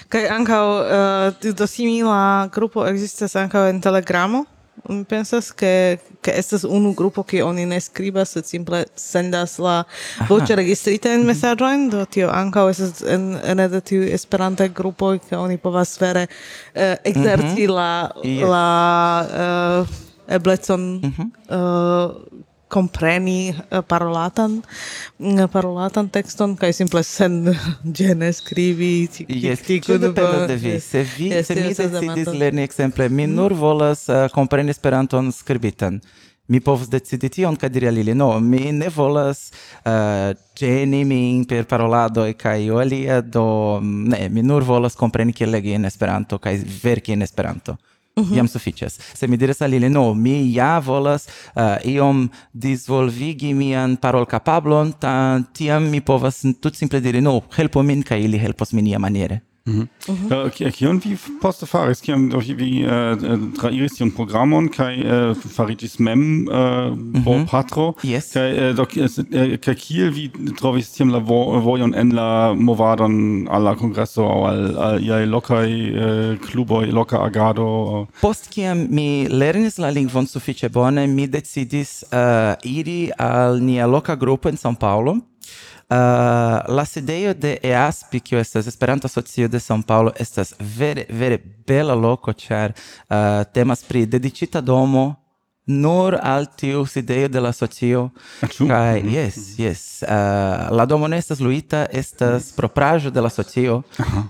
[0.08, 4.44] Kaj ankaŭ uh, do simila grupo ekzistas ankaŭ en Telegramo?
[4.88, 9.86] Mi pensas che che estas unu grupo che oni ne scribas, sed simple sendas la
[10.28, 15.36] voce registrita in messaggio do tio ankaŭ estas en ene de tiu esperanta grupo che
[15.36, 16.28] oni povas vere
[16.74, 17.74] eh, ekzerci mm -hmm.
[17.74, 18.48] la yes.
[18.48, 19.86] la uh,
[20.26, 22.39] eblecon mm -hmm
[22.70, 24.60] compreni eh, parolatan
[25.18, 27.42] eh, parolatan tekston kaj simple sen
[27.98, 28.92] gene scrivi
[29.28, 30.80] Yes, tio dependas de vi.
[30.80, 33.36] Se vi se mi decidis lerni ekzemple mi mm.
[33.36, 36.00] nur volas eh, kompreni Esperanton skribitan.
[36.50, 39.52] Mi povs decidi tion kaj diri al ili, no, mi ne volas
[39.86, 43.44] uh, geni min per paroladoj kaj io alia, do
[43.82, 47.76] ne, mi nur volas kompreni kiel legi en Esperanto kaj verki en Esperanto.
[48.22, 48.32] Mhm.
[48.32, 48.36] -huh.
[48.36, 48.98] jam sufiĉas.
[49.14, 54.92] Se mi diras al ili, no, mi ja volas uh, iom disvolvigi mian parolkapablon,
[55.52, 59.40] tiam mi povas tut simple diri, no, helpo min kaj ili helpos min iamaniere.
[59.66, 59.88] Mhm.
[60.08, 60.32] Mhm.
[60.32, 62.00] Äh, kion vi poste faris?
[62.00, 64.96] Kiam do oh, vi äh, äh, trairis tion programon kaj
[65.36, 67.24] fariĝis mem mhm.
[67.24, 67.86] por patro?
[68.00, 74.24] Kaj do kaj kiel vi trovis tiam la vojon en la movadon al la kongreso
[74.24, 75.68] aŭ al iaj lokaj
[76.48, 78.06] kluboj loka agado?
[78.20, 82.00] Post kiam mi lernis la lingvon sufiĉe bone mi decidis
[82.64, 85.20] iri al nia loka grupo en San Paolo.
[85.90, 85.96] Uh,
[86.68, 91.96] la sidejo de EASP, kiu estas Esperanto Asocio de São Paulo, estas vere vere bela
[91.98, 95.19] loko, ĉar uh, temas pri dediĉita domo
[95.70, 98.10] nur al tiu sidejo de la socio.
[98.58, 100.02] Kaj, yes, yes.
[100.02, 103.82] Uh, ah, la domo ne estas luita, estas propraĵo de la socio.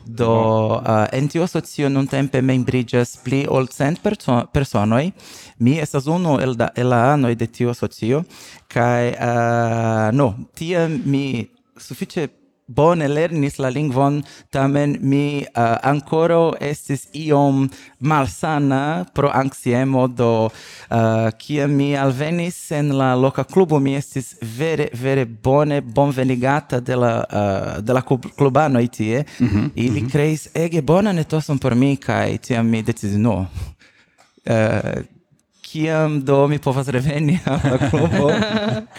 [0.04, 0.32] Do
[0.76, 5.10] uh, en tiu socio nuntempe membriĝas pli ol cent perso personoj.
[5.58, 8.24] Mi estas unu el, da, el la anoj de tiu socio.
[8.68, 11.48] Kaj, uh, no, tiam mi
[11.80, 12.28] sufiĉe
[12.74, 17.68] bone lernis la lingvon, tamen mi uh, ancora estis iom
[18.00, 24.34] malsana pro anxiemo, do eh, uh, kia mi alvenis en la loca clubo, mi estis
[24.58, 28.02] vere, vere bone bonvenigata de la, uh, de la
[28.36, 30.10] clubano itie, mm -hmm, ili mm -hmm.
[30.12, 33.46] creis ege bonan etoson por mi, kai tiam mi decis, no,
[34.46, 35.02] uh,
[35.70, 38.30] kiam do mi povas reveni al la klubo?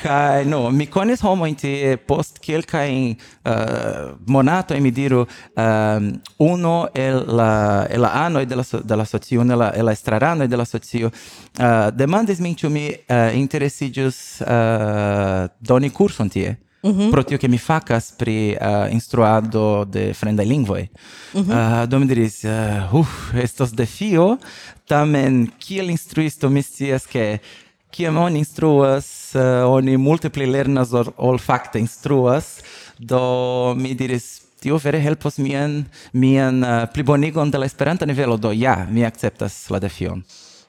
[0.04, 6.88] Kaj no mi konis homo inti post kelkajn eh, uh, monato mi diru um, uno
[6.96, 10.58] el la el la anoj de la de la socio la el la estrarano de
[10.58, 16.56] la socio uh, demandis min ĉu mi uh, interesiĝus uh, doni kurson tie.
[16.84, 17.10] Mm -hmm.
[17.10, 20.90] Pro tio che mi facas pri uh, instruado de fremdaj lingvoj.
[21.34, 21.82] Mm -hmm.
[21.82, 24.38] uh, do mi diris, uh, uff, estos defio,
[24.88, 27.40] tamen kiel instruisto mi scias che
[27.90, 32.46] kiam oni instruas, uh, oni multe pli lernas ol, ol fakte instruas,
[32.98, 38.52] do mi diris, tio vere helpos mian, mian uh, plibonigon de la esperanta nivelo, do
[38.52, 40.24] ja, mi acceptas la defion.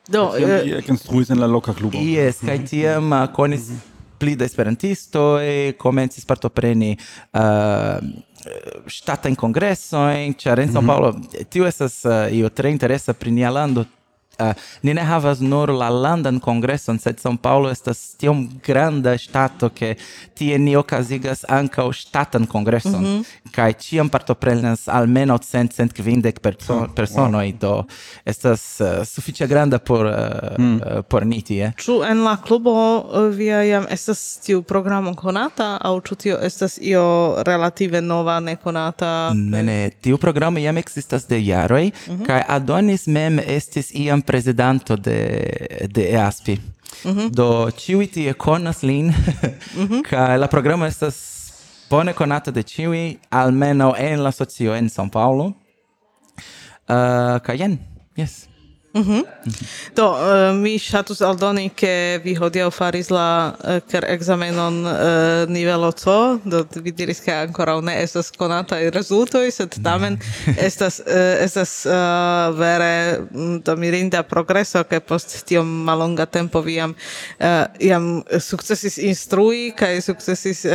[0.09, 1.98] Do, uh, kiam mi ekinstruis en la loca klubo.
[1.98, 3.68] Yes, kai tiam uh, konis...
[3.68, 3.91] Mm -hmm
[4.22, 6.96] pli da esperantisto e comencis partopreni
[7.30, 10.72] ehm, uh, stata in congresso in ĉar mm -hmm.
[10.72, 13.87] São Paulo tio estas uh, io tre interessa pri nia lando
[14.50, 19.70] uh, ni ne havas nur la landan kongreson, sed São Paulo estas tiom granda ŝtato
[19.74, 19.94] ke
[20.35, 23.50] tie ni okazigas ankaŭ ŝtatan kongreson mm -hmm.
[23.52, 27.59] kaj ĉiam partoprenas almenaŭ cent cent kvindek perso oh, personoj wow.
[27.59, 27.85] do
[28.24, 30.12] estas uh, sufiĉe granda por uh,
[30.59, 30.74] mm.
[30.76, 31.72] uh, por ni tie.
[31.76, 32.74] Ĉu en la klubo
[33.31, 39.33] via jam estas tiu programo konata aŭ ĉu tio estas io relative nova nekonata?
[39.35, 42.26] Ne ne, tiu programo jam ekzistas de jaroj mm -hmm.
[42.26, 46.60] kaj Adonis mem estis iam presidente de, de EASPI.
[47.04, 47.30] Mm -hmm.
[47.30, 49.06] Do ciui tie conas lin,
[49.76, 50.38] mm -hmm.
[50.38, 51.16] la programa estas
[51.90, 55.44] bone conata de ciui, almeno en la socio en São Paulo.
[56.88, 57.78] Uh, ca jen,
[58.16, 58.48] yes.
[58.94, 59.24] Mm -hmm.
[59.94, 64.92] Do, uh, mi ŝatus aldoni, ke vi hodiaŭ faris la eh, uh, ker ekzamenon uh,
[64.92, 66.05] eh, nivelo C,
[66.44, 70.55] do vi diris, ke ankoraŭ ne estas konataj rezultoj, sed tamen mhm.
[70.59, 71.92] estas uh, estas uh,
[72.59, 76.94] vere mm, do mirinda progreso, ke post tiom malonga tempo vi jam,
[77.40, 77.46] uh,
[77.81, 80.72] jam sukcesis instrui kaj sukcesis uh,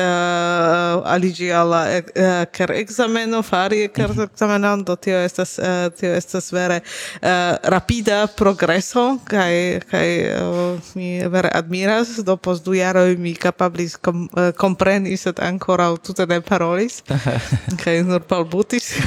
[1.06, 3.94] aliĝi al la uh, ker ekzameno, fari mhm.
[3.94, 7.30] ker ekzamenon, do tio estas, uh, tio estas vere uh,
[7.64, 12.18] rapide rapida progreso kai kai uh, mi vere admiras.
[12.24, 17.04] Do post du jaroj mi kapablis kom, uh, kompreni sed ankoraŭ tute ne parolis.
[17.84, 18.94] Kai nur palbutis.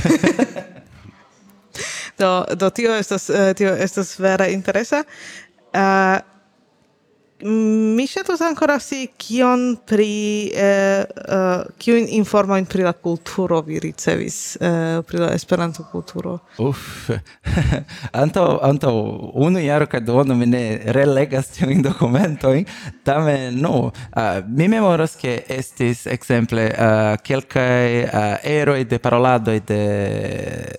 [2.19, 5.05] Do do tio estas uh, tio estas vere interesa.
[5.73, 6.19] Uh,
[7.43, 14.57] mi ŝatus ankoraŭ si kion pri eh, uh, kiujn informojn pri la kulturo vi ricevis
[14.61, 16.39] eh, pri la Esperanto kulturo.
[16.59, 17.11] Uf.
[18.23, 18.93] antaŭ antaŭ
[19.47, 20.63] unu jaro kaj duono mi ne
[20.97, 22.67] relegas tiujn dokumentojn,
[23.05, 29.59] tamen no, uh, eh, mi memoras ke estis ekzemple uh, kelkaj uh, eroj de paroladoj
[29.69, 29.83] de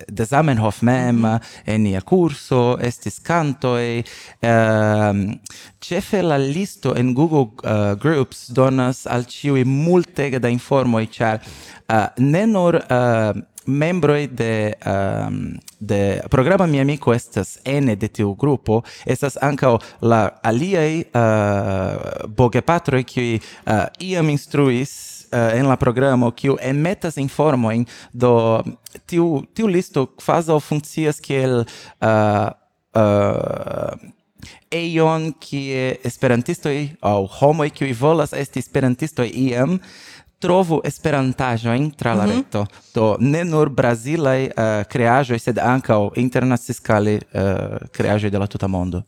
[0.07, 1.51] de Zamenhof mem mhm.
[1.65, 4.03] en nia kurso, estis kantoj,
[4.45, 5.11] uh,
[5.81, 11.41] Cefe la listo en Google uh, Groups donas al ciui multe da informoi, char
[11.89, 13.33] uh, ne nur uh,
[13.65, 20.39] membroi de, um, de programa Mi Amico estas ene de tiu grupo, estas ancao la
[20.43, 27.85] aliei uh, bogepatroi qui uh, iam instruis uh, en la programo kiu emetas informojn.
[28.13, 28.61] Do
[29.09, 32.49] tiu tiu listo kvazaŭ funkcias kiel uh,
[32.93, 34.09] uh,
[34.71, 39.79] eion kie esperantistoi au homoi kiuj volas esti esperantistoi iam
[40.41, 42.35] trovu esperantajoin tra la mm -hmm.
[42.35, 42.65] reto.
[42.95, 48.47] Do ne nur brazilaj eh, uh, creajoi, sed ancao internaciscali uh, eh, creajoi de la
[48.47, 49.01] tuta mondo.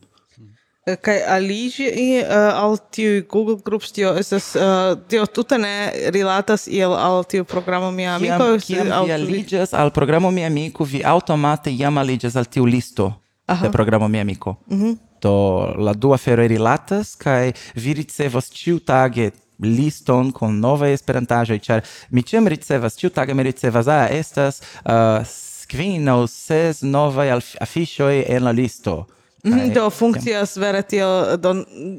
[0.86, 6.66] Eh, kaj aliĝi uh, al tiuj Google Groups, tio estas, uh, tio tuta ne rilatas
[6.66, 8.58] il al tiu programo Mia Amiko?
[8.66, 13.12] Kiam, kiam vi aliĝas al programo Mia Amiko, vi automate jam aliĝas al tiu listo
[13.46, 13.62] Aha.
[13.66, 14.56] de programo Mia Amiko.
[14.66, 14.96] Mm -hmm.
[15.24, 15.36] Do
[15.80, 19.30] la dua fero rilatas kai vi ricevos ĉiutage
[19.64, 25.24] liston con nova esperantaĵoj, ĉar mi ĉiam ricevas, ĉiutage mi ricevas, ah, estas uh,
[25.70, 27.30] kvin aŭ ses novaj
[27.64, 29.04] afiŝoj en la listo.
[29.44, 29.58] Mm-hmm.
[29.60, 31.52] Kaj, do funkcias vere tio do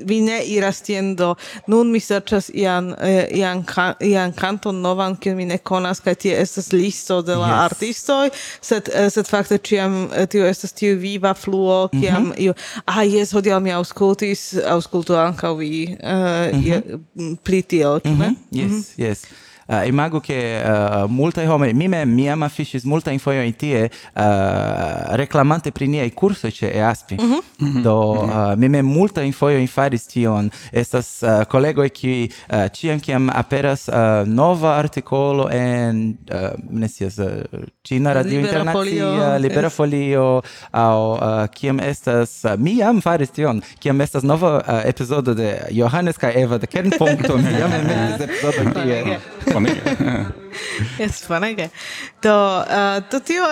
[0.06, 1.36] vi ne iras tien do
[1.68, 2.88] nun mi serĉas ian
[3.30, 3.62] ian
[4.02, 7.60] ian kanton novan kiun mi ne konas kaj tie estas listo de la yes.
[7.68, 8.30] artistoj
[8.62, 12.02] sed sed fakte ĉiam tio estas tiu viva fluo mhm.
[12.02, 12.42] kiam mm -hmm.
[12.42, 12.54] iu
[12.86, 16.10] ah jes hodiaŭ mi aŭskultis aŭskultu ankaŭ vi uh,
[16.54, 17.36] mm -hmm.
[17.44, 18.36] pli tio ĉu mm -hmm.
[18.52, 19.08] yes mm -hmm.
[19.08, 19.26] yes
[19.68, 23.42] Eh, uh, imago che eh, uh, multa home mime mi ama fishis multa in foio
[23.42, 27.82] in tie eh, uh, reclamante pri niai curso ce e aspi mm -hmm.
[27.82, 28.58] do uh, mm -hmm.
[28.58, 30.52] mime multa in foio in faris tion.
[30.72, 37.18] Estas uh, collego e qui uh, ciam kiam aperas uh, nova articolo en uh, nesias
[37.18, 37.26] uh,
[37.82, 43.62] Cina Radio internazia Libera Folio au uh, kiam estas uh, mi am faris tion.
[43.80, 48.72] Kiam estas nova uh, episodio de Johannes kai Eva de Kernpunkto mi am emetis episodio
[48.74, 49.20] tie.
[49.56, 49.96] Bonege.
[51.00, 51.70] Jes, bonege.
[52.24, 53.46] Do, uh, do tio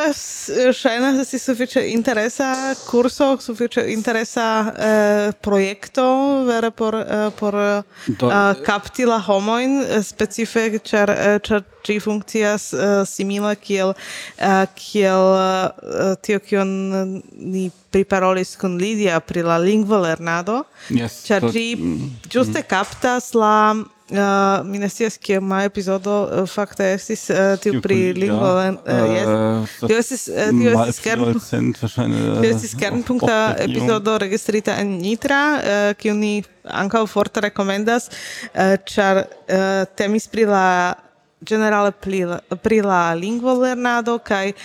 [0.75, 2.49] ŝajnas esti sufiĉe interesa
[2.89, 6.05] kurso, sufiĉe interesa uh, projekto
[6.47, 11.15] vere por uh, por uh, do, uh, kapti la homojn specife ĉar
[11.47, 16.69] ĉar ĝi funkcias uh, simila kiel uh, kiel uh, tio kion
[17.33, 21.67] ni priparolis kun Lidia pri la lingvo lernado yes, ĉar ĝi
[22.29, 22.69] ĝuste mm.
[22.69, 23.55] kaptas la
[24.13, 28.75] Uh, mi ne scias kie ma epizodo uh, fakte estis uh, tiu pri lingvo uh,
[29.09, 29.77] yes.
[29.79, 36.13] tio estis uh, tio estis kern tio estis kernpunkta epizodo registrita en Nitra uh, kiu
[36.19, 36.43] ni
[36.83, 40.67] ankaŭ forte rekomendas uh, ĉar uh, temis pri la
[41.43, 44.57] General Prila, Prila lingvo lernado kaj uh,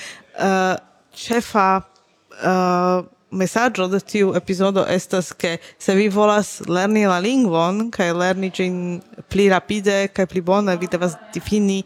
[0.46, 0.74] ah,
[1.14, 7.90] ĉefa uh, ah, mesaggio de tiu episodo estas che se vi volas lerni la lingvon
[7.90, 11.82] kaj lerni ĝin pli rapide kaj pli bone vi devas difini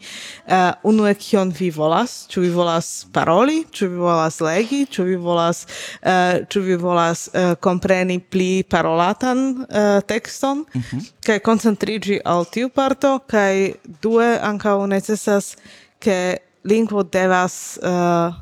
[0.47, 2.27] uh, unue kion vi volas.
[2.31, 3.65] Ĉu vi volas paroli?
[3.71, 4.85] Ĉu vi volas legi?
[4.87, 5.67] Ĉu vi volas
[6.03, 10.65] uh, ĉu vi volas uh, kompreni pli parolatan uh, tekston?
[10.75, 11.11] Mm -hmm.
[11.27, 15.57] kaj koncentriĝi al tiu parto kaj due ankaŭ necesas
[15.99, 18.35] ke lingvo devas uh,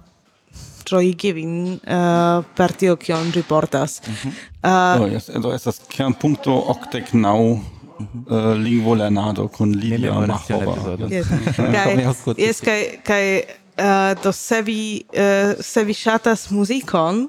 [0.85, 4.01] troigi vin uh, eh, per tio kion ĝi portas.
[4.07, 4.29] Mm -hmm.
[4.29, 7.59] uh, eh, do, oh, yes, do estas kernpunkto okdek naŭ
[8.01, 10.97] Uh, eh, lingvo lernado kun Lilia Machova.
[11.11, 11.27] Yes.
[11.75, 11.97] kaj,
[12.37, 13.43] yes, kai, kaj
[13.77, 17.29] uh, do se vi, uh, se vi ŝatas muzikon,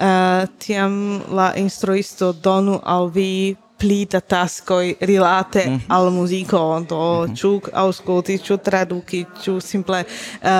[0.00, 5.80] uh, tiam la instruisto donu al vi pli da taskoj rilate mm -hmm.
[5.88, 7.36] al muziko, do mm -hmm.
[7.40, 10.04] ĉu aŭskulti, ĉu traduki, ĉu simple
[10.42, 10.50] eh,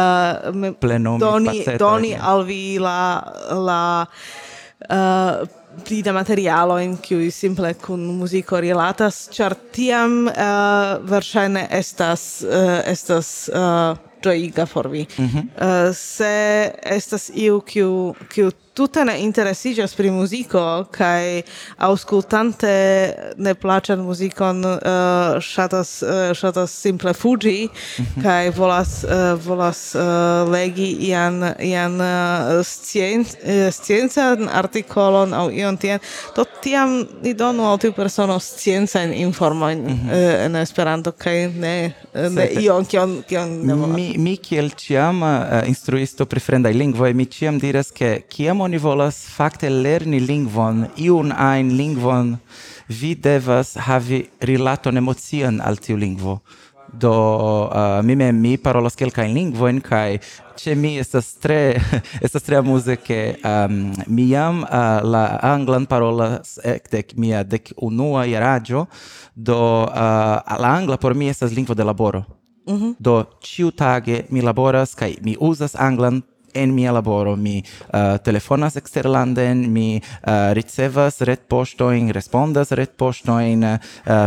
[0.48, 1.78] uh, plenumi doni, pacetoj.
[1.78, 4.07] doni al vi la, la
[4.90, 4.96] eh,
[5.42, 5.48] uh,
[5.85, 12.44] pli da materialo in cui simple kun muziko rilatas, ĉar tiam eh, uh, verŝajne estas
[12.46, 15.07] uh, estas uh, ĝojiga por vi.
[15.18, 15.44] Mm -hmm.
[15.88, 20.61] uh, se estas iu kiu kiu tute ne interesigas pri muziko
[20.95, 21.43] kaj
[21.83, 22.71] aŭskultante
[23.43, 28.23] neplaĉan muzikon uh, ŝatas uh, ŝatas simple fuĝi mhm.
[28.23, 35.81] kaj volas uh, volas uh, legi ian ian uh, scien, uh, sciencan artikolon aŭ ion
[35.81, 35.99] tien.
[36.37, 40.12] Do tiam ni donu al tiu persono sciencajn informojn mm -hmm.
[40.12, 41.75] uh, en Esperanto kaj ne
[42.14, 43.97] uh, ne ion kion kion ne volas.
[43.97, 48.78] mi mi kiel ciam uh, instruisto pri fremdaj lingvoj mi ĉiam diras ke kiam oni
[48.78, 52.35] volas fakte lerni lingvon, iun ajn lingvon,
[53.00, 56.35] vi devas havi rilaton emocian al tiu lingvo.
[56.92, 60.18] Do uh, mi mem mi parolas kelkajn lingvojn kaj
[60.61, 61.81] ĉe mi estas tre
[62.24, 68.26] estas tre amuze ke um, mi jam uh, la anglan parolas ekde mia dek unua
[68.28, 68.87] jaraĝo
[69.35, 72.24] do uh, la angla por mi estas lingvo de laboro.
[72.68, 72.94] Mm -hmm.
[72.98, 76.22] Do ĉiutage mi laboras kaj mi uzas anglan
[76.55, 77.37] en mia laboro.
[77.37, 83.79] Mi uh, telefonas eksterlanden mi uh, ricevas retpoŝtojn respondas retpoŝtojn uh,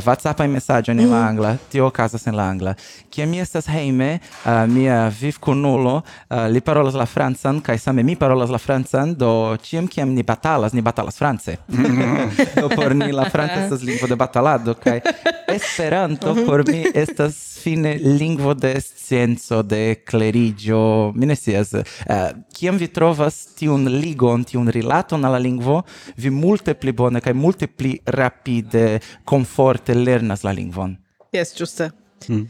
[0.06, 1.30] whatsappaj mesaĝojn en la mm-hmm.
[1.30, 2.76] angla tio okazas en la angla.
[3.10, 8.16] Kiam mi estas hejme uh, mia vivkunulo uh, li parolas la francan kaj same mi
[8.16, 11.58] parolas la francan do ĉiam kiam ni batalas ni batalas france.
[12.62, 15.00] Do por ni la franca estas lingvo de batalado kaj
[15.48, 16.46] Esperanto mhm.
[16.46, 21.76] por mi estas fine lingvo de scienco de clerigio mi ne scias
[22.12, 25.82] Eh, kiam vi trovas tiun ligon, tiun rilaton alla lingvo,
[26.18, 30.98] vi multe pli bone kaj multe pli rapide, komforte lernas la lingvon.
[31.32, 31.92] Yes, ĝuste.
[32.28, 32.50] Mm.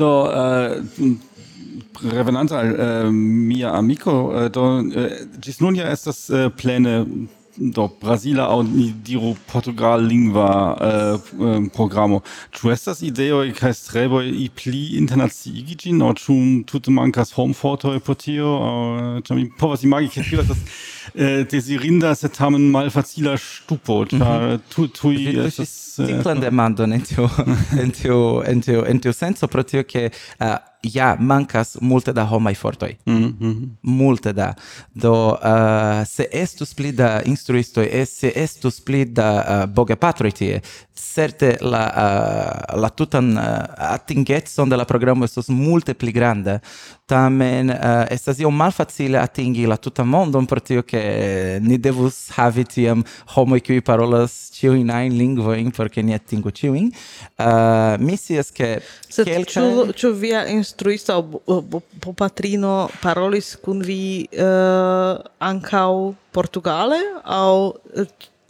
[0.00, 0.78] Do uh,
[2.14, 4.14] revenanta al uh, mia amiko,
[4.54, 5.10] do uh,
[5.44, 7.02] ĝis nun ja estas uh, plene
[7.56, 12.20] do Brasila au ni diru portugallingva eh, eh, programo.
[12.56, 16.36] Ĉu estas ideoj kaj streboj pli internaciigi ĝin aŭ ĉu
[16.70, 20.64] tute mankas homfortoj por tio aŭ ĉar mi povas imagi ke tio estas
[21.14, 24.64] eh, dezirinda sed tamen malfacila ŝtupo ĉar mhm.
[24.72, 27.28] tu tuj estas eh, simplan demando en tio
[27.82, 32.24] en tio en tio en tio senso pro tio ke eh, ja mancas multe da
[32.24, 32.96] homai fortoi.
[33.06, 33.68] Mm -hmm.
[33.82, 34.54] Multe da.
[34.92, 40.32] Do uh, se estus pli da instruistoi, e se estus pli da eh, uh, bogepatroj
[40.32, 40.60] tie,
[40.94, 43.42] certe la, uh, la tutan uh,
[43.76, 46.60] attingetson de la programo estus multe pli grande,
[47.10, 52.30] tamen uh, estas io malfacile atingi la tuta mondon pro tio che eh, ni devus
[52.36, 53.04] havi tiam
[53.34, 58.80] homo qui parolas ciuin nine lingvoin porque ni atingu ciuin uh, eh, mi sias che
[59.08, 59.92] Sed kelkaj...
[59.98, 66.98] ciu, via instruista o, o, patrino parolis kun vi uh, ankaŭ Portugale?
[67.24, 67.74] Au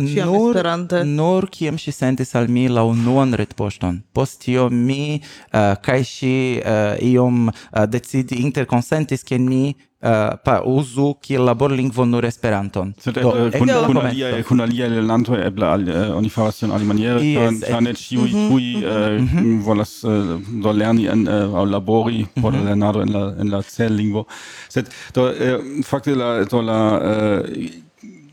[0.07, 1.05] Ciam nur, esperante.
[1.05, 4.03] Nur kiam si sentis al mi la unuan retposton.
[4.13, 9.77] Post tio mi eh, uh, kai si uh, eh, iom uh, decidi interconsentis che ni
[10.01, 12.95] Uh, pa uzu kiel laborlingvo nur Esperanton.
[12.97, 16.73] Sed Do, eble kun, kun, alia, kun aliaj lernantoj eble al, uh, oni faras tion
[16.73, 20.33] alimaniere, yes, ĉar ne ĉiuj kiuj volas uh,
[20.65, 22.41] do lerni en, uh, aŭ labori mhm.
[22.41, 22.71] por mm -hmm.
[22.71, 24.25] lernado en la, en la cellingvo.
[24.73, 27.69] Sed do eh, fakte la, do la uh,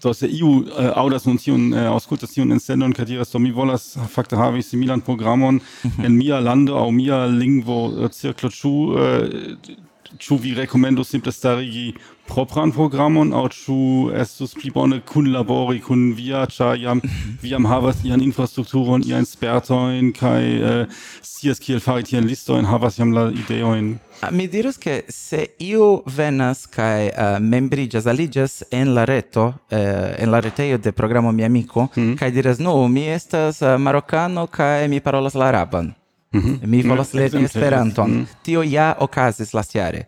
[0.03, 3.39] do se iu uh, audas nun tiun uh, äh, aŭskultas tiun elsendon kaj diras do
[3.39, 5.59] mi volas fakte havi similan programon
[6.05, 9.85] en mia lando aŭ mia lingvo äh, cirklo ĉu uh,
[10.17, 11.91] Ĉu vi rekomendus simple starigi
[12.27, 13.77] propran programon aŭ ĉu
[14.21, 17.01] estus pli bone kunlabori kun via, ĉar jam
[17.41, 20.41] vi jam havas ian infrastrukturon, iajn spertojn kaj
[20.71, 23.95] eh, scias kiel fari tiajn listojn, havas jam la ideojn.
[24.21, 29.77] Ah, mi dirus ke se iu venas kaj uh, membriĝas, aliĝas en la reto, uh,
[30.17, 32.31] en la retejo de programo mi Amiko, mm.
[32.33, 35.93] diras, "Nu, mi estas uh, marokano kaj mi parolas la araban."
[36.37, 36.69] Mhm.
[36.69, 38.25] Mi volas lerni Esperanton.
[38.43, 40.05] Tio ja okazis lastjare.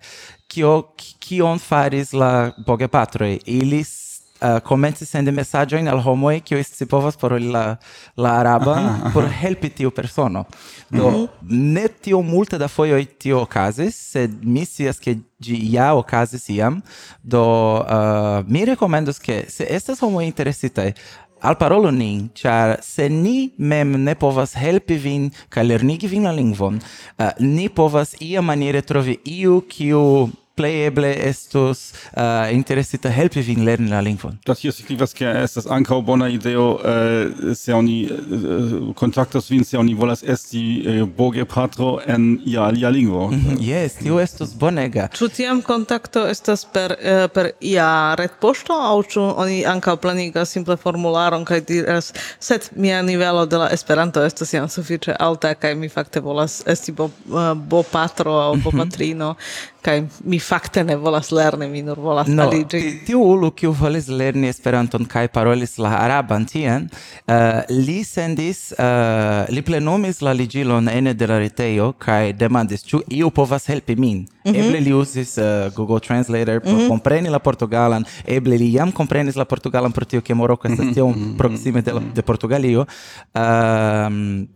[0.47, 0.81] Kio
[1.19, 3.39] kion faris la bogepatroj?
[3.45, 7.77] Ili uh, eh, komenci sendi mesaĝojn al homoj kiuj scipovas paroli la
[8.17, 10.45] la araban por helpi tiu persono.
[10.89, 11.27] Do mm -hmm.
[11.73, 16.81] ne tio multe da fojoj tio okazis, sed mi scias ke ĝi ja okazis iam.
[17.23, 17.43] Do
[17.79, 20.93] uh, mi rekomendos ke se estas homoj interesitaj
[21.41, 26.33] al parolo nin, char se ni mem ne povas helpi vin ca lernigi vin la
[26.35, 26.79] lingvon,
[27.19, 30.29] uh, ni povas ia maniere trovi iu kiu
[30.59, 34.39] pleeble estus uh, äh, interesita helpi vin lerni la lingvon.
[34.47, 39.63] Das hier signifas ke estas ankaŭ bona ideo uh, se oni äh, uh, kontaktas vin
[39.65, 43.29] se oni volas esti uh, boge patro en ia alia lingvo.
[43.31, 43.61] Mm -hmm.
[43.69, 45.07] Yes, tio estus bonega.
[45.13, 50.77] Ĉu tiam kontakto estas per uh, per ia retpoŝto aŭ ĉu oni ankaŭ planigas simple
[50.77, 55.89] formularon kaj diras sed mia nivelo de la Esperanto estas jam sufiĉe alta kaj mi
[55.89, 58.63] fakte volas esti bo, uh, bo patro aŭ mhm.
[58.63, 59.29] bo patrino.
[59.29, 62.81] Mm -hmm kaj mi fakte ne volas lerni, mi nur volas no, aliĝi.
[63.07, 69.45] Tiu ulu kiu volis lerni Esperanton kaj parolis la araban tien, uh, li sendis, uh,
[69.53, 74.19] li plenumis la ligilon ene de la retejo kaj demandis, ĉu iu povas helpi min?
[74.19, 74.59] Mm -hmm.
[74.59, 77.29] Eble li uzis uh, Google Translator por mm -hmm.
[77.29, 81.81] la portugalan, eble li jam komprenis la portugalan pro tio ke Moroko estas tiom proksime
[81.81, 82.85] de, la, de Portugalio.
[83.33, 84.47] Um,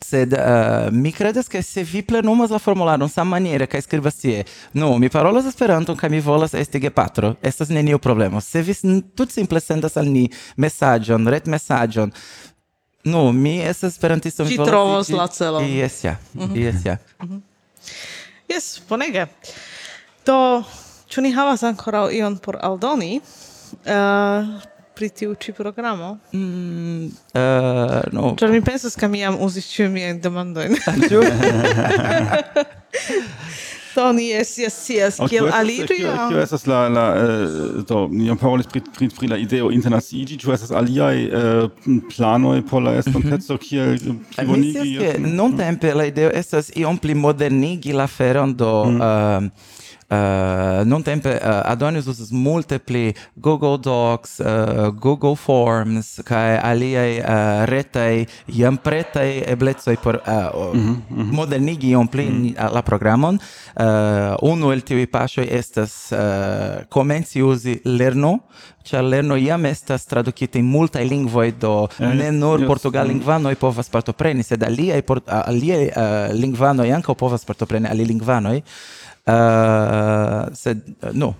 [0.00, 4.44] sed uh, mi credas che se vi plenumas la formularon sam maniere kaj skribas tie
[4.72, 8.40] nu mi parolas esperanton kaj mi volas esti gepatro estas neniu problemo.
[8.40, 8.74] Se vi
[9.14, 12.12] tut simple sendas al ni mesaĝon ret mesaĝon
[13.04, 15.64] nu mi estas esperantisto mi volas trovos la celon.
[15.64, 16.16] Yes, ja.
[16.34, 16.56] Mhm.
[16.56, 16.96] Jes ja.
[17.22, 17.42] Mhm.
[18.48, 19.26] Yes, bonege.
[20.26, 20.64] Do
[21.14, 23.20] Ĉu ni havas ankoraŭ ion por aldoni?
[23.86, 24.48] Uh,
[24.94, 26.14] pri tiu ĉi programo?
[26.32, 28.34] Mm, uh, no.
[28.40, 30.78] Ĉar mi pensas, ke mi jam uzis ĉiujn miajn demandojn.
[31.10, 31.22] Ĉu?
[31.24, 31.32] Do
[33.94, 35.18] Tony, yes, yes, yes.
[35.30, 36.00] Kiel aliĝi?
[36.02, 40.38] Kio estas la la eh, do ni jam parolis pri pri, pri la ideo internaciiĝi,
[40.42, 43.04] ĉu estas aliaj eh, planoj por la mhm.
[43.04, 43.94] estonteco kiel
[44.34, 45.14] plibonigi?
[45.22, 49.50] Nuntempe la ideo estas iom pli modernigi la feron do mhm.
[50.14, 57.18] Uh, non tempe uh, Adonis usas multe pli Google Docs, uh, Google Forms kai aliaj
[57.18, 61.32] uh, retaj jam pretaj eblezoi por uh, mm -hmm, mm -hmm.
[61.32, 62.72] modernigi iom pli mm -hmm.
[62.74, 63.38] la programon.
[63.80, 66.18] Uh, unu el tiuj pasoi estas uh,
[66.88, 68.38] komenci uzi Lerno,
[68.84, 73.88] ĉar Lerno jam estas tradukita in multaj lingvoj do eh, ne nur yes, portugallingvanoj povas
[73.88, 75.94] partopreni, sed aliaj aliaj uh,
[76.32, 78.60] lingvanoj ankaŭ povas partopreni alilingvanoj.
[78.60, 79.03] lingvanoj.
[79.28, 81.34] Euh, said euh, no.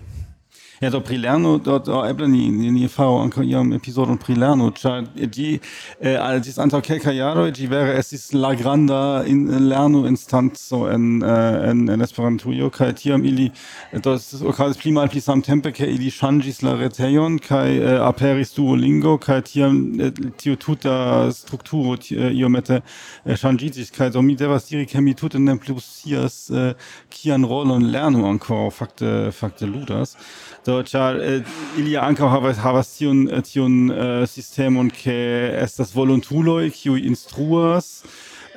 [0.84, 4.34] Ja, do pri lerno, do, do eble ni, ni, ni faro anko iom episodon pri
[4.36, 9.46] lerno, cia di, eh, eh altis antau kelka jaro, di vere esis la granda in,
[9.68, 13.46] lerno instanzo en, uh, en, en Esperantujo, kai tiam ili,
[13.92, 18.04] eh, do estis okazis pli mal pli samtempe, ke ili shangis la reteion, kai uh,
[18.10, 24.36] aperis Duolingo, kai tiam eh, tio tuta strukturo eh, iomete uh, shangisis, kai do mi
[24.36, 26.74] devas diri, ke mi tute ne plus sias eh,
[27.08, 30.18] kian rolon lerno anko, fakte, fakte ludas.
[30.64, 35.18] Do do char eh, ili ankaŭ havas havas tiun eh, tiun uh, sistemon ke
[35.62, 37.90] estas volontuloj kiuj instruas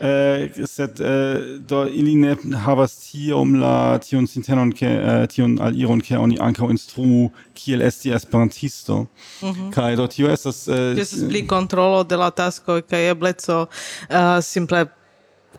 [0.01, 6.01] eh, sed eh, do ili ne havas tiom la tiun sintenon ke eh, tiun aliron
[6.01, 9.05] ke oni ankaŭ instruu kiel esti esperantisto
[9.41, 9.71] mm -hmm.
[9.73, 14.85] kaj do tio estas eh, estas pli kontrolo de la tasko kaj ebleco uh, simple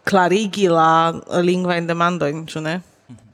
[0.04, 2.80] klarigi la lingvajn demandojn ĉu ne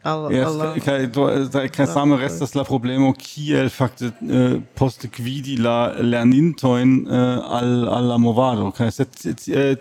[0.04, 1.26] al, yes, al, Kai, do,
[1.72, 8.08] kaj same restas la problemo kiel fakte eh, poste quidi la lernintoin eh, al, al
[8.12, 8.70] la movado.
[8.76, 9.06] Kai, se,
[9.48, 9.76] eh,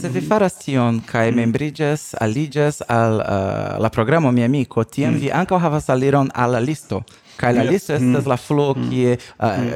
[0.00, 1.40] se, vi faras tion kaj mm.
[1.42, 5.24] membriges, aliĝas al uh, la programo mi amico, tiam mm.
[5.24, 7.02] vi ankaŭ havas aliron al la listo
[7.38, 8.28] kai la listo estas mm.
[8.28, 8.88] la flo mm.
[8.90, 9.02] ki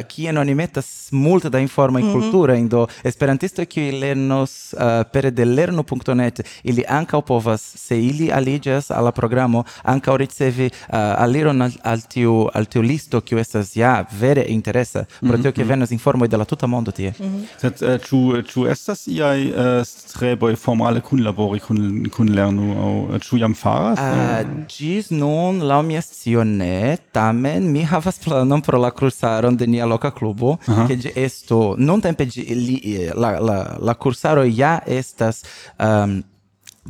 [0.09, 0.43] ki en eh, mm.
[0.43, 2.15] oni metas multe da informa in mhm.
[2.21, 8.91] cultura indo esperantisto ki lernos eh, per de lerno.net ili anka povas se ili aligas
[8.91, 13.93] al programo anka ricevi eh, aliron al al tiu al tiu listo ki estas ja
[14.21, 15.69] vere interesa pro mhm, tio ke mhm.
[15.69, 17.13] venas informo de la tuta mondo tie.
[17.61, 19.39] Sed ĉu ĉu estas iaj
[19.85, 24.01] streboj formale kunlabori kun kun lerno au ĉu jam faras?
[24.69, 29.67] Ĝis nun la mia scio tame tamen tamen mi havas planon pro la cursaro de
[29.67, 31.13] nia loca clubo, uh -huh.
[31.15, 35.43] esto, non tempe de li, la, la, la cursaro ja estas...
[35.79, 36.23] Um,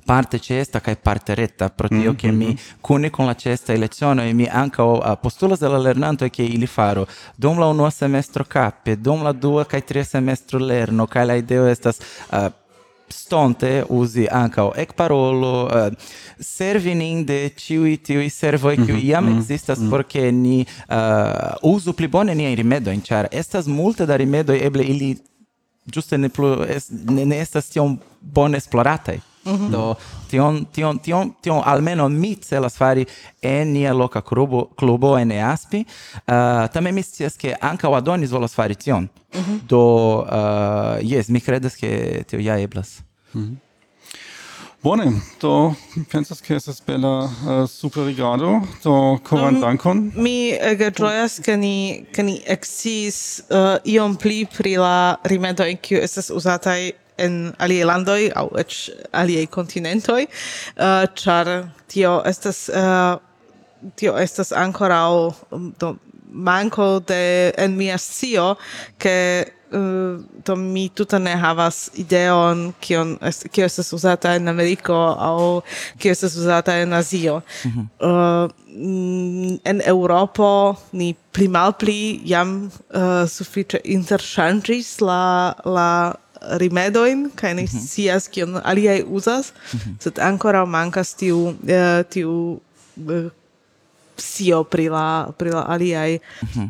[0.06, 2.16] parte cesta kai parte retta pro tio mm -hmm.
[2.16, 2.56] che mi mhm.
[2.80, 7.06] cune con la cesta elezione e mi anca uh, postulas della lernanto che ili faro
[7.36, 11.66] dom la uno semestro cappe dom la dua kai tre semestro lerno kai la ideo
[11.66, 11.98] estas
[12.30, 12.50] uh,
[13.12, 15.94] stonte usi ancao ec parolo eh, uh,
[16.40, 19.86] servi nin de ciui tiui servoi mm -hmm, qui mhm, iam mm -hmm, existas mm
[19.86, 19.90] -hmm.
[19.90, 25.16] porque ni uh, usu pli bone niain rimedoin char estas multe da rimedoi eble ili
[25.92, 29.70] giuste ne plu es, ne, ne estas tiom bone esploratai -hmm.
[29.70, 29.96] Do
[30.28, 33.06] tion tion tion tion almeno mi celas fari
[33.40, 35.86] en nia loka klubo klubo en Aspi.
[36.28, 39.08] Uh, tamen mi scias ke ankaŭ Adonis volas fari tion.
[39.34, 39.58] Mm -hmm.
[39.68, 39.82] Do
[40.30, 43.02] eh, uh, yes mi kredas ke tio ja eblas.
[43.34, 43.56] Mm -hmm.
[44.82, 45.76] Bone, do
[46.10, 50.12] pensas che estas bella uh, eh, superigado, do coran mm, dankon.
[50.14, 56.00] Mi ege gioias che ni, che ni exis uh, iom pli pri la rimedoi kiu
[56.02, 56.94] estas usatai
[57.26, 58.78] en aliei landoi au ec
[59.12, 60.26] aliei continentoi,
[60.78, 61.52] uh, char
[61.88, 62.66] tio estas...
[62.68, 63.20] Uh,
[63.96, 65.96] tio estas ancorau um, do
[66.32, 68.56] manco de en mia scio
[68.98, 74.94] che uh, to mi tuta ne havas ideon kion est, kio estas uzata en Ameriko
[74.94, 75.62] au
[75.98, 77.42] kio estas uzata en Azio.
[77.64, 77.86] Mm -hmm.
[78.00, 78.50] uh,
[79.64, 86.14] en europo ni pli malpli jam uh, sufiĉe interŝanĝis la la
[86.50, 88.30] rimedoin, kai ni mm -hmm.
[88.30, 89.94] kion aliaj uzas, mm -hmm.
[89.98, 91.54] sed ancora mankas tiu, uh,
[92.10, 92.60] tiu
[93.08, 93.30] eh, uh,
[94.16, 96.68] sio pri la, pri la aliaj mm -hmm.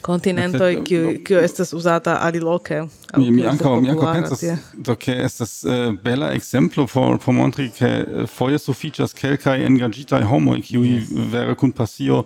[0.00, 2.82] kontinentoj, kiu, eh, kiu estas uzata aliloke.
[3.16, 4.44] Mi, mi ankaŭ mi ankaŭ pensas,
[4.74, 10.60] do ke estas uh, bela ekzemplo por por montri ke foje sufiĉas kelkaj engaĝitaj homoj
[10.62, 11.00] kiuj
[11.32, 12.24] vere kun pasio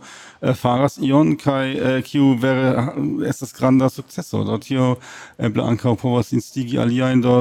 [0.52, 4.44] faras ion kaj äh, kiu vere äh, estas granda sukceso.
[4.44, 4.96] Do tio
[5.38, 7.34] äh, eble ankaŭ povas instigi aliajn do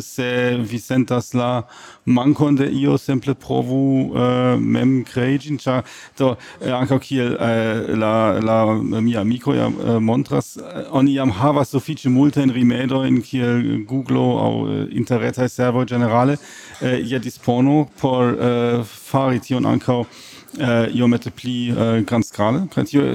[0.00, 1.64] se vi sentas la
[2.04, 4.12] mankon de io simple provu
[4.58, 5.82] mem krei ĝin ĉar
[6.18, 7.36] do ankaŭ kiel
[7.98, 9.68] la la mia amiko ja
[10.00, 10.56] montras
[10.90, 14.52] oni jam havas sufiĉe multajn rimedojn kiel Google aŭ
[14.90, 16.36] interretaj servoj ĝenerale
[16.82, 18.34] ja dispono por
[18.86, 20.02] fari tion ankaŭ
[20.58, 22.66] Eh, uh, iomete pli eh, uh, grandskale.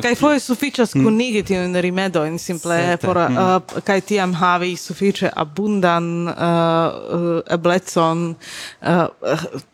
[0.01, 1.19] Kaj foje sufiĉas mm.
[1.53, 3.05] in rimedo in simple Sete.
[3.05, 3.37] por mm.
[3.37, 8.35] Eh, uh, kaj tiam havi sufiĉe abundan uh, eblecon
[8.81, 9.05] uh,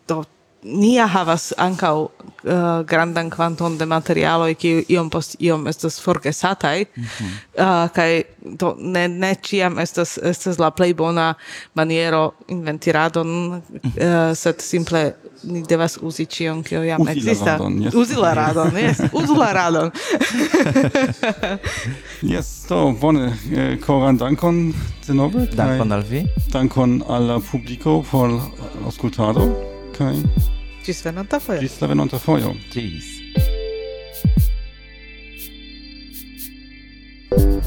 [0.07, 0.23] do
[0.63, 7.03] nia havas ankaŭ uh, grandan kvanton de materialo kiu iom post iom estas forgesataj mm
[7.03, 7.31] -hmm.
[7.57, 8.21] uh, kaj
[8.59, 11.33] to ne ne ĉiam estas estas la plej bona
[11.73, 14.29] maniero inventiradon mm -hmm.
[14.29, 15.13] uh, sed simple
[15.43, 17.61] ni devas uzi ĉion kio jam ekzistas.
[17.93, 19.91] Uzi la radon, jes, uzu la radon.
[22.33, 24.73] Jes, do bone, eh, koran dankon
[25.07, 25.47] denove.
[25.55, 26.25] Dankon al vi.
[26.53, 28.39] Dankon al la publiko por
[28.85, 29.49] aŭskultado
[29.97, 30.15] kaj
[30.85, 31.61] ĝis venonta fojo.
[31.63, 32.55] Ĝis la venonta fojo.
[32.73, 33.11] Ĝis.
[37.33, 37.63] Thank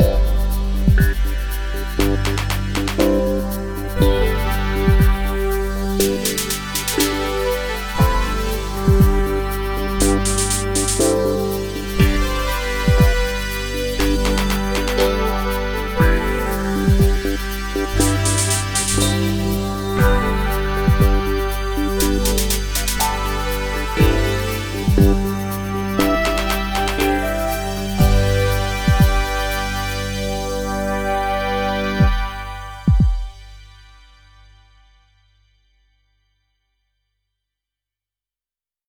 [0.00, 0.15] you.